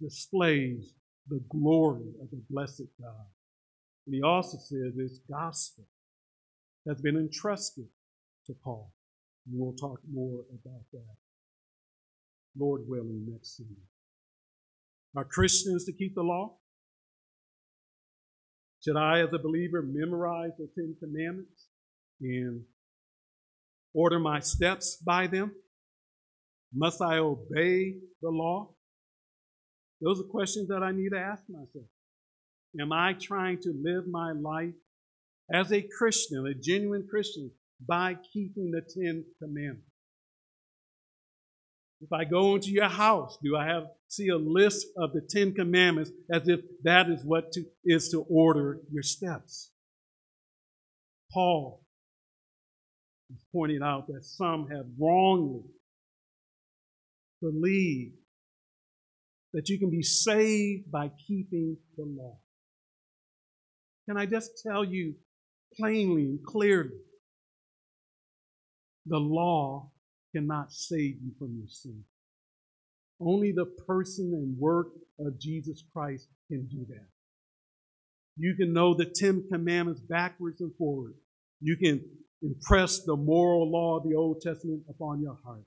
[0.01, 0.93] displays
[1.27, 3.25] the glory of the blessed God.
[4.05, 5.85] And he also said this gospel
[6.88, 7.88] has been entrusted
[8.47, 8.93] to Paul.
[9.45, 11.15] And we'll talk more about that,
[12.57, 13.92] Lord willing, next Sunday.
[15.15, 16.57] Are Christians to keep the law?
[18.84, 21.68] Should I, as a believer, memorize the Ten Commandments
[22.19, 22.64] and
[23.94, 25.53] order my steps by them?
[26.73, 28.72] Must I obey the law?
[30.02, 31.85] Those are questions that I need to ask myself.
[32.81, 34.73] Am I trying to live my life
[35.53, 37.52] as a Christian, a genuine Christian,
[37.88, 39.92] by keeping the Ten Commandments?
[42.03, 45.53] If I go into your house, do I have see a list of the Ten
[45.53, 49.71] Commandments as if that is what to, is to order your steps?
[51.31, 51.81] Paul
[53.34, 55.63] is pointing out that some have wrongly
[57.41, 58.17] believed
[59.53, 62.38] that you can be saved by keeping the law.
[64.09, 65.15] Can I just tell you
[65.80, 66.99] plainly and clearly?
[69.05, 69.92] The law
[70.35, 72.03] cannot save you from your sin.
[73.19, 74.88] Only the person and work
[75.19, 77.07] of Jesus Christ can do that.
[78.35, 81.18] You can know the Ten Commandments backwards and forwards.
[81.61, 82.03] You can
[82.41, 85.64] impress the moral law of the Old Testament upon your heart,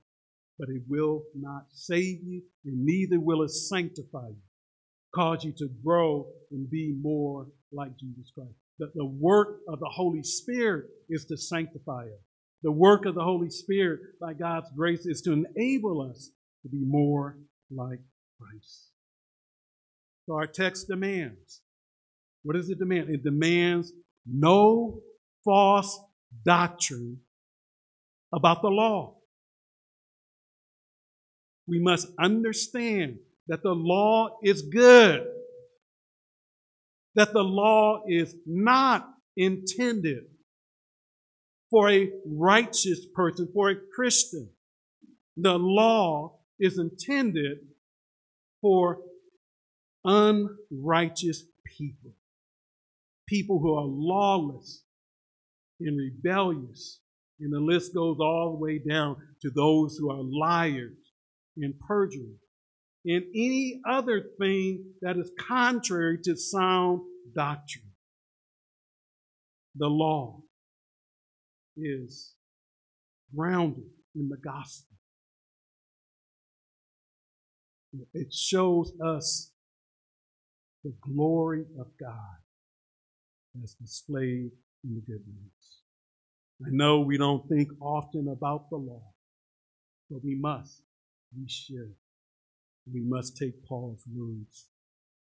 [0.59, 4.41] but it will not save you, and neither will it sanctify you,
[5.15, 8.53] cause you to grow and be more like Jesus Christ.
[8.79, 12.26] The, the work of the Holy Spirit is to sanctify us.
[12.63, 16.31] The work of the Holy Spirit, by God's grace, is to enable us
[16.63, 17.37] to be more
[17.69, 17.99] like
[18.39, 18.89] Christ.
[20.25, 21.61] So our text demands.
[22.43, 23.09] What does it demand?
[23.09, 23.93] It demands
[24.25, 25.01] no
[25.45, 25.99] false
[26.43, 27.19] doctrine
[28.33, 29.15] about the law.
[31.67, 35.25] We must understand that the law is good,
[37.15, 40.23] that the law is not intended
[41.69, 44.49] for a righteous person, for a Christian.
[45.35, 47.59] The law is intended
[48.61, 48.99] for
[50.03, 51.43] unrighteous
[51.77, 52.11] people,
[53.27, 54.83] people who are lawless
[55.79, 56.99] and rebellious.
[57.39, 60.97] And the list goes all the way down to those who are liars
[61.55, 62.39] and perjurers
[63.07, 67.01] and any other thing that is contrary to sound
[67.33, 67.93] doctrine.
[69.75, 70.41] The law
[71.77, 72.33] is
[73.35, 74.95] grounded in the gospel.
[78.13, 79.51] It shows us
[80.83, 82.37] the glory of God
[83.63, 84.51] as displayed
[84.83, 85.81] in the good news.
[86.65, 89.13] I know we don't think often about the law,
[90.09, 90.81] but we must.
[91.37, 91.93] We should.
[92.91, 94.67] We must take Paul's words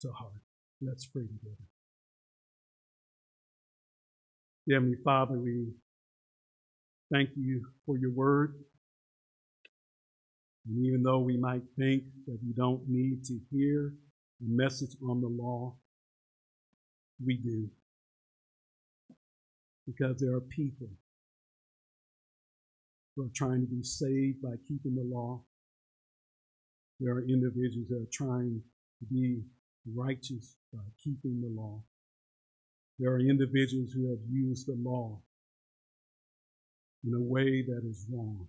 [0.02, 0.42] to heart.
[0.80, 1.56] Let's pray together.
[4.70, 5.68] Heavenly Father, we
[7.12, 8.54] thank you for your word.
[10.66, 13.94] And even though we might think that we don't need to hear
[14.42, 15.74] a message on the law,
[17.24, 17.68] we do.
[19.86, 20.88] Because there are people
[23.16, 25.40] who are trying to be saved by keeping the law.
[27.00, 28.62] There are individuals that are trying
[28.98, 29.42] to be
[29.94, 31.82] righteous by keeping the law.
[32.98, 35.20] There are individuals who have used the law
[37.04, 38.48] in a way that is wrong.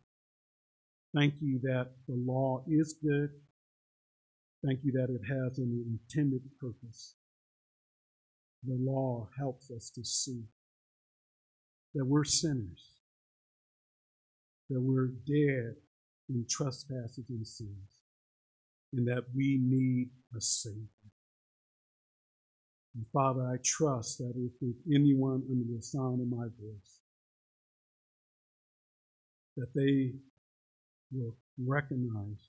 [1.15, 3.30] Thank you that the law is good.
[4.65, 7.15] Thank you that it has an intended purpose.
[8.63, 10.43] The law helps us to see
[11.95, 12.99] that we're sinners,
[14.69, 15.76] that we're dead
[16.30, 18.01] in trespasses and sins,
[18.93, 20.85] and that we need a Savior.
[22.95, 26.98] And Father, I trust that if there's anyone under the sound of my voice,
[29.60, 30.14] that they
[31.11, 32.48] will recognize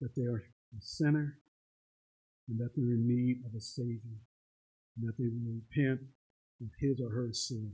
[0.00, 0.42] that they are
[0.76, 1.38] a sinner
[2.48, 4.18] and that they're in need of a Savior,
[4.96, 6.00] and that they will repent
[6.60, 7.70] of his or her sin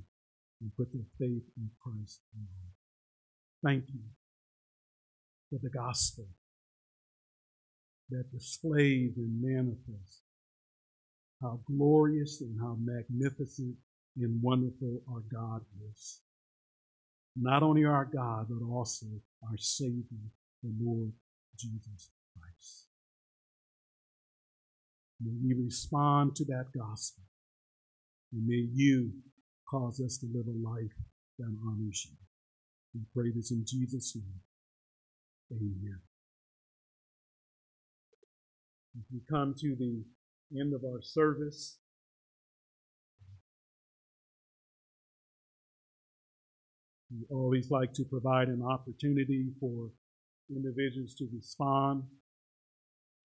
[0.61, 2.73] and put their faith in Christ alone.
[3.65, 4.01] Thank you
[5.49, 6.27] for the gospel
[8.11, 10.21] that displays and manifests
[11.41, 13.77] how glorious and how magnificent
[14.19, 16.21] and wonderful our God is.
[17.39, 19.07] Not only our God, but also
[19.43, 20.03] our Savior,
[20.63, 21.13] the Lord
[21.59, 22.87] Jesus Christ.
[25.23, 27.25] May we respond to that gospel.
[28.33, 29.13] And may you
[29.71, 30.93] cause us to live a life
[31.39, 32.17] that honors you.
[32.95, 34.41] We pray this in Jesus' name.
[35.53, 36.01] Amen.
[38.99, 41.79] As we come to the end of our service,
[47.11, 49.91] we always like to provide an opportunity for
[50.51, 52.03] individuals to respond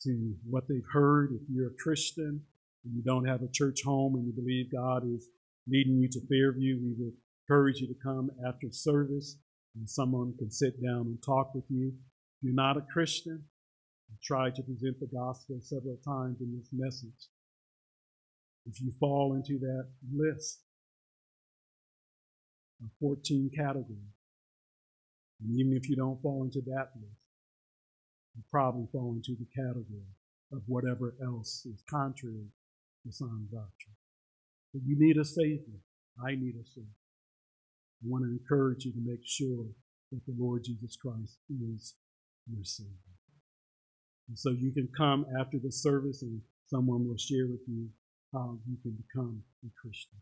[0.04, 1.32] to what they've heard.
[1.34, 2.42] If you're a Christian
[2.84, 5.28] and you don't have a church home and you believe God is
[5.68, 7.14] leading you to Fairview, we would
[7.48, 9.38] encourage you to come after service
[9.76, 11.88] and someone can sit down and talk with you.
[11.88, 13.44] If you're not a Christian,
[14.12, 17.30] I tried to present the gospel several times in this message.
[18.66, 20.60] If you fall into that list
[22.84, 24.18] of 14 categories,
[25.42, 27.22] and even if you don't fall into that list,
[28.36, 30.10] you probably fall into the category
[30.54, 32.48] of whatever else is contrary
[33.06, 33.98] to sound doctrine.
[34.74, 35.80] But you need a Savior.
[36.24, 36.88] I need a Savior.
[38.04, 39.66] I want to encourage you to make sure
[40.12, 41.96] that the Lord Jesus Christ is
[42.48, 42.96] your Savior.
[44.28, 47.90] And so you can come after the service and someone will share with you
[48.34, 50.20] how you can become a Christian.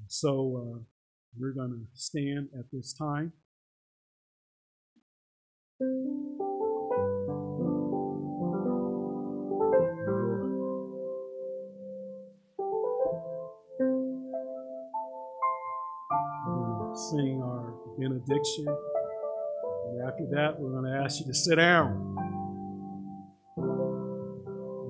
[0.00, 0.82] And so uh,
[1.38, 3.32] we're going to stand at this time.
[17.10, 18.66] sing our benediction.
[18.68, 22.14] And after that, we're going to ask you to sit down.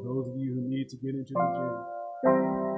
[0.05, 2.74] those of you who need to get into the gym.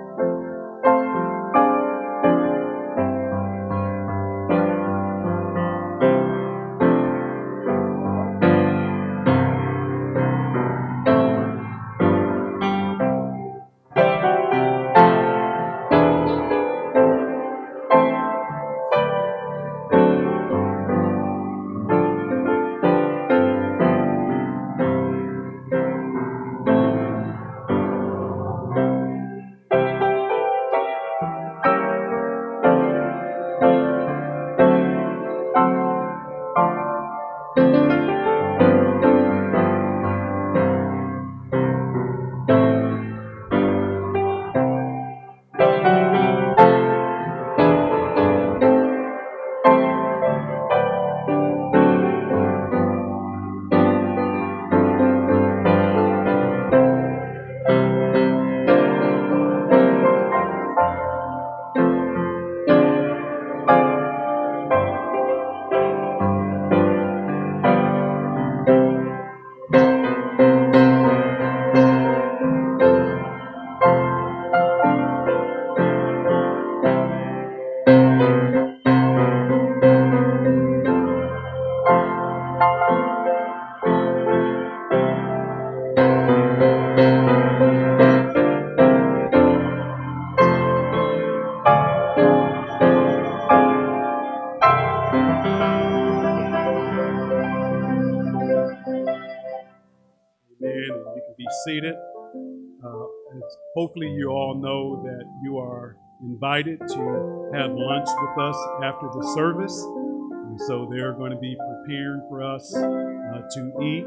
[106.37, 109.83] Invited to have lunch with us after the service.
[109.83, 114.07] And so they're going to be preparing for us uh, to eat.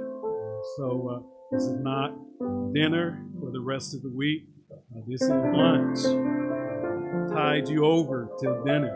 [0.78, 1.20] So uh,
[1.52, 2.14] this is not
[2.72, 4.44] dinner for the rest of the week.
[4.72, 6.04] Uh, this is lunch.
[7.34, 8.96] Tide you over to dinner.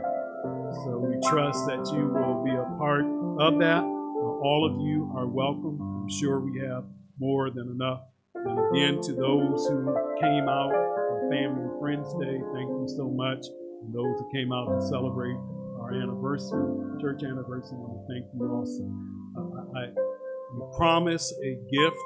[0.86, 3.06] So we trust that you will be a part
[3.42, 3.82] of that.
[3.82, 5.80] Uh, all of you are welcome.
[5.82, 6.84] I'm sure we have
[7.18, 8.02] more than enough.
[8.36, 10.94] And again, to those who came out
[11.34, 13.42] Family and Friends Day, thank you so much.
[13.82, 15.34] And those who came out to celebrate
[15.82, 18.86] our anniversary, church anniversary, I want to thank you also.
[19.34, 22.06] Uh, I, promise a gift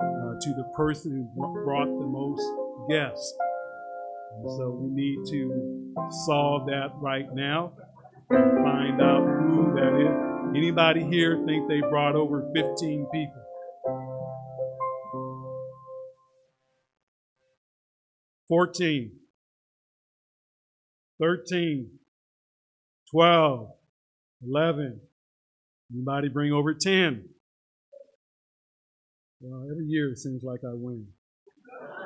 [0.00, 2.42] uh, to the person who brought the most
[2.88, 3.36] guests.
[4.36, 5.94] And so we need to
[6.26, 7.72] solve that right now.
[8.30, 10.56] Find out who that is.
[10.56, 13.47] Anybody here think they brought over 15 people?
[18.48, 19.12] 14,
[21.20, 21.90] 13,
[23.10, 23.68] 12,
[24.46, 25.00] 11.
[25.92, 27.28] Anybody bring over 10?
[29.40, 31.06] Well, every year it seems like I win.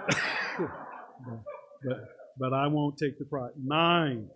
[1.85, 1.99] but,
[2.39, 3.53] but, I won't take the prize.
[3.63, 4.29] Nine.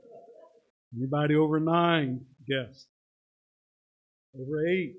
[0.97, 2.21] Anybody over nine?
[2.49, 2.87] Guess.
[4.41, 4.95] Over eight.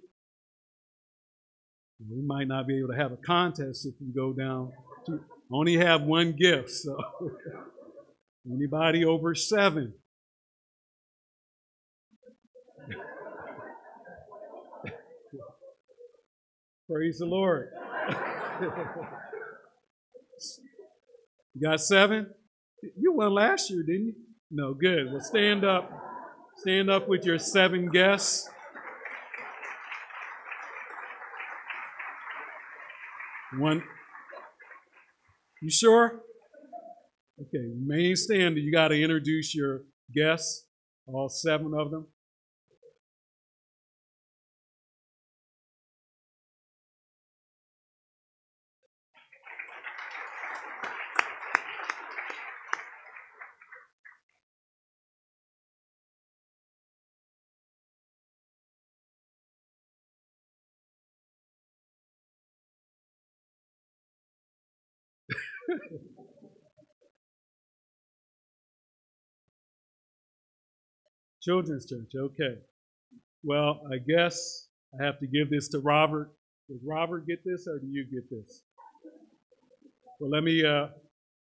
[2.00, 4.72] We might not be able to have a contest if we go down
[5.08, 5.20] to
[5.52, 6.72] only have one gift.
[6.72, 6.98] So
[8.52, 9.94] anybody over seven?
[16.90, 17.70] Praise the Lord.
[21.54, 22.32] you got seven?
[22.98, 24.16] You won last year, didn't you?
[24.52, 25.12] No, good.
[25.12, 25.92] Well, stand up.
[26.58, 28.50] Stand up with your seven guests.
[33.58, 33.84] One.
[35.62, 36.22] You sure?
[37.40, 38.64] Okay, remain standing.
[38.64, 40.66] You got to introduce your guests,
[41.06, 42.08] all seven of them.
[71.42, 72.60] Children's church, okay.
[73.44, 74.68] Well, I guess
[75.00, 76.32] I have to give this to Robert.
[76.70, 78.64] Does Robert get this or do you get this?
[80.20, 80.66] Well, let me.
[80.66, 80.88] Uh,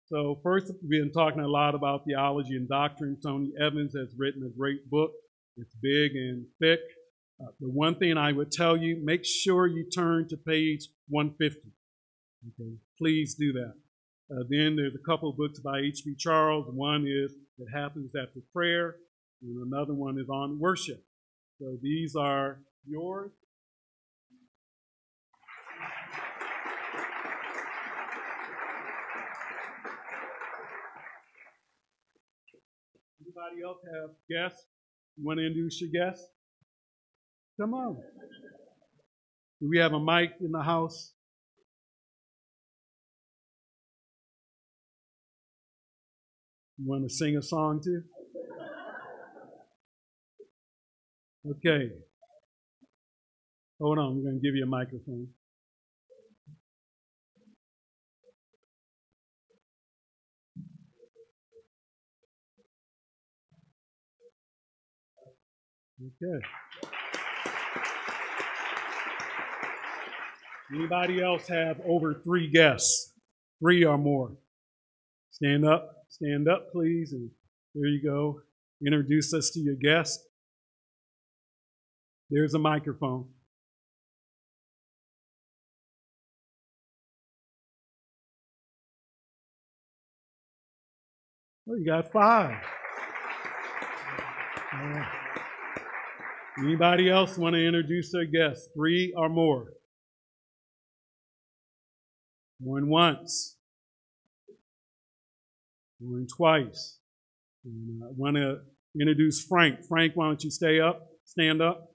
[0.06, 3.18] so, first, we've been talking a lot about theology and doctrine.
[3.22, 5.12] Tony Evans has written a great book,
[5.56, 6.80] it's big and thick.
[7.40, 11.60] Uh, the one thing I would tell you make sure you turn to page 150.
[12.48, 13.74] Okay, please do that.
[14.30, 16.14] Uh, then there's a couple of books by H.B.
[16.16, 16.66] Charles.
[16.72, 18.94] One is It Happens After Prayer,
[19.42, 21.02] and another one is on worship.
[21.58, 23.32] So these are yours.
[33.20, 34.64] Anybody else have guests?
[35.16, 36.24] You want to introduce your guests?
[37.60, 37.96] Come on.
[39.60, 41.14] Do we have a mic in the house?
[46.84, 48.02] Want to sing a song too?
[51.48, 51.90] Okay.
[53.80, 55.28] Hold on, we're going to give you a microphone.
[66.22, 66.44] Okay.
[70.74, 73.12] Anybody else have over three guests?
[73.60, 74.32] Three or more?
[75.30, 75.99] Stand up.
[76.10, 77.12] Stand up, please.
[77.12, 77.30] And
[77.74, 78.40] there you go.
[78.84, 80.20] Introduce us to your guest.
[82.28, 83.28] There's a microphone.
[91.66, 92.56] Well, you got five.
[96.58, 98.70] Anybody else want to introduce their guest?
[98.74, 99.72] Three or more.
[102.58, 103.56] One once.
[106.36, 106.98] Twice.
[107.64, 108.58] And I want to
[108.98, 109.80] introduce Frank.
[109.88, 111.06] Frank, why don't you stay up?
[111.24, 111.88] Stand up.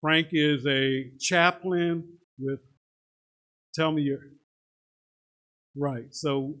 [0.00, 2.04] Frank is a chaplain
[2.38, 2.60] with,
[3.74, 4.20] tell me your,
[5.76, 6.06] right.
[6.12, 6.54] So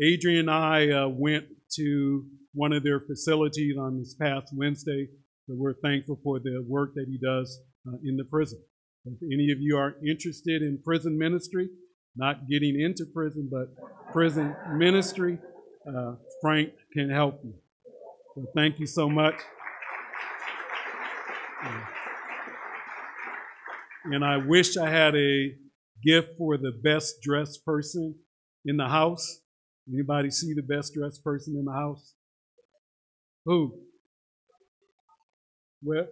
[0.00, 1.46] Adrian and I uh, went
[1.76, 2.24] to
[2.54, 5.08] one of their facilities on this past Wednesday.
[5.46, 8.62] So we're thankful for the work that he does uh, in the prison.
[9.04, 11.68] If any of you are interested in prison ministry,
[12.14, 15.38] not getting into prison, but prison ministry,
[15.86, 17.54] uh, Frank can help you.
[18.34, 19.34] So thank you so much.
[24.04, 25.54] And I wish I had a
[26.04, 28.16] gift for the best dressed person
[28.64, 29.40] in the house.
[29.92, 32.14] Anybody see the best dressed person in the house?
[33.44, 33.78] Who?
[35.82, 36.06] Well,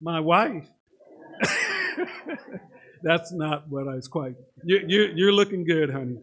[0.00, 0.66] my wife.
[3.02, 4.34] That's not what I was quite.
[4.64, 6.18] You, you, you're looking good, honey.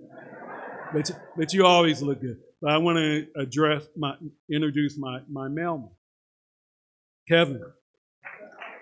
[0.94, 2.38] But you, but you always look good.
[2.62, 4.16] But I want to address my
[4.50, 5.90] introduce my my mailman,
[7.28, 7.64] Kevin.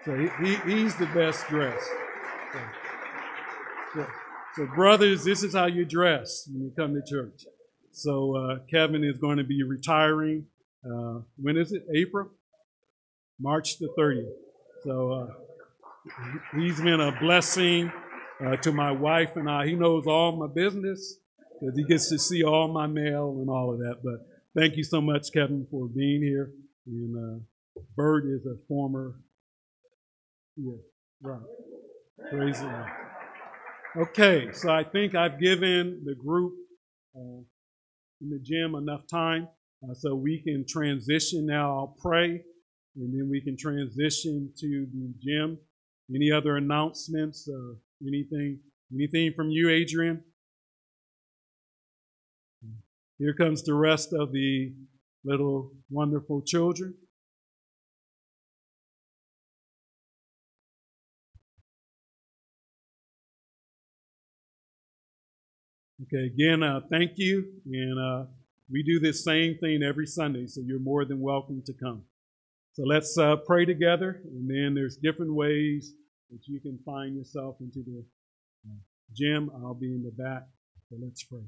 [0.04, 1.88] So he, he, he's the best dressed.
[2.54, 2.60] So,
[3.94, 4.08] so,
[4.56, 7.46] so, brothers, this is how you dress when you come to church.
[7.92, 10.46] So uh, Kevin is going to be retiring.
[10.84, 11.86] Uh, when is it?
[11.94, 12.32] April?
[13.40, 14.32] March the 30th.
[14.84, 15.28] So uh,
[16.56, 17.92] he's been a blessing
[18.44, 19.68] uh, to my wife and I.
[19.68, 21.18] He knows all my business
[21.62, 24.02] because he gets to see all my mail and all of that.
[24.04, 24.26] But
[24.60, 26.52] thank you so much, Kevin, for being here.
[26.88, 29.16] And uh, Bert is a former
[30.58, 30.74] yeah,
[31.22, 31.40] right.
[32.30, 32.88] Praise the Lord.
[34.10, 36.54] Okay, so I think I've given the group
[37.16, 37.42] uh,
[38.22, 39.48] in the gym enough time
[39.84, 41.70] uh, so we can transition now.
[41.70, 42.42] I'll pray,
[42.96, 45.58] and then we can transition to the gym.
[46.14, 47.48] Any other announcements?
[47.48, 47.76] Uh,
[48.06, 48.60] anything?
[48.94, 50.22] Anything from you, Adrian?
[53.22, 54.74] Here comes the rest of the
[55.24, 56.96] little wonderful children.
[66.02, 67.46] Okay, again, uh, thank you.
[67.72, 68.26] And uh,
[68.72, 72.02] we do this same thing every Sunday, so you're more than welcome to come.
[72.74, 75.94] So let's uh, pray together, and then there's different ways
[76.32, 78.04] that you can find yourself into the
[78.68, 78.78] uh,
[79.14, 79.52] gym.
[79.58, 80.48] I'll be in the back,
[80.90, 81.44] so let's pray.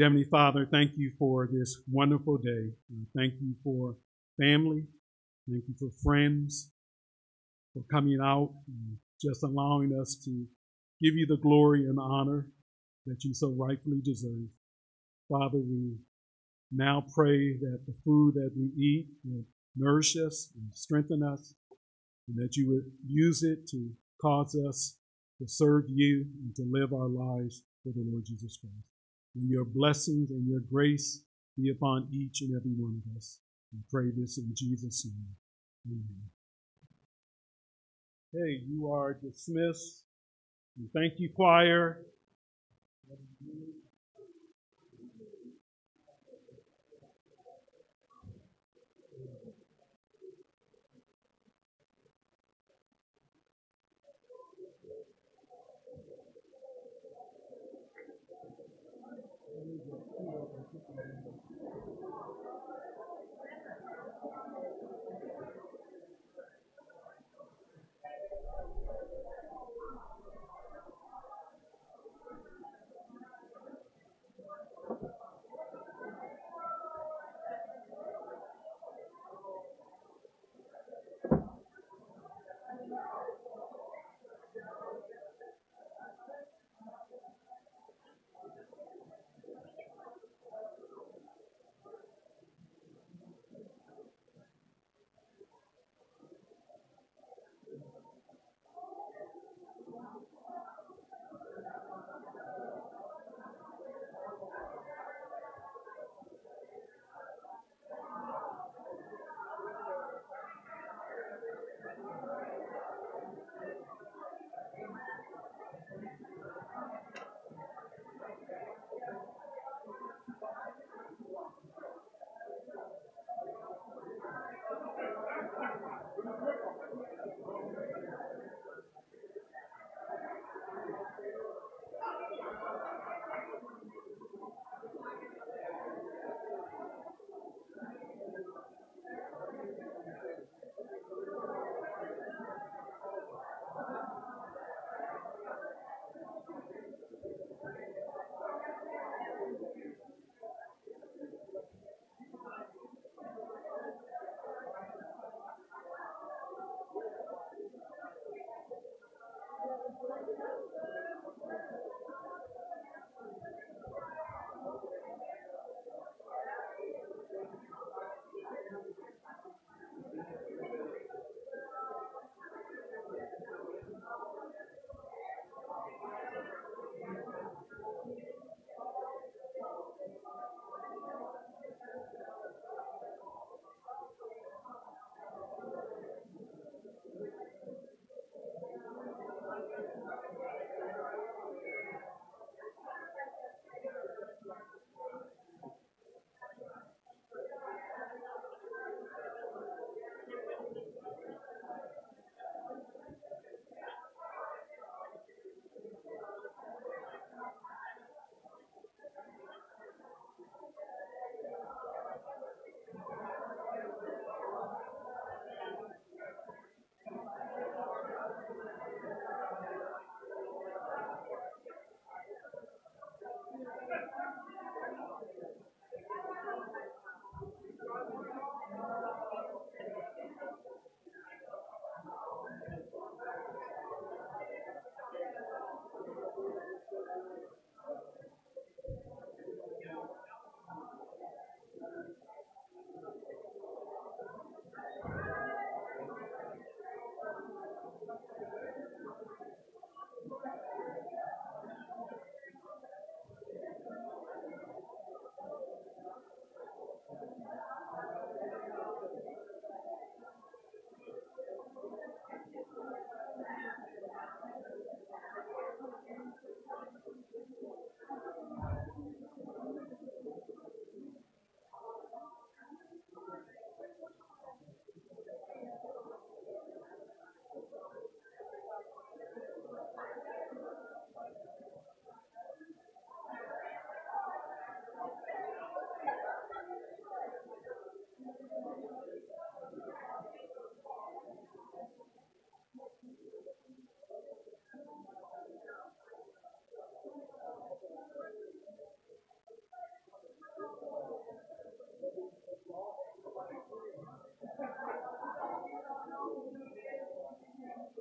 [0.00, 2.70] Heavenly Father, thank you for this wonderful day.
[3.14, 3.94] thank you for
[4.40, 4.86] family.
[5.46, 6.70] Thank you for friends,
[7.74, 10.30] for coming out and just allowing us to
[11.02, 12.46] give you the glory and honor
[13.04, 14.48] that you so rightfully deserve.
[15.28, 15.98] Father, we
[16.70, 19.44] now pray that the food that we eat will
[19.76, 21.54] nourish us and strengthen us,
[22.28, 23.90] and that you would use it to
[24.22, 24.96] cause us
[25.38, 28.91] to serve you and to live our lives for the Lord Jesus Christ.
[29.34, 31.24] And your blessings and your grace
[31.56, 33.38] be upon each and every one of us.
[33.72, 35.36] We pray this in Jesus' name.
[35.86, 36.30] Amen.
[38.32, 40.04] Hey, you are dismissed.
[40.78, 42.00] And thank you, choir.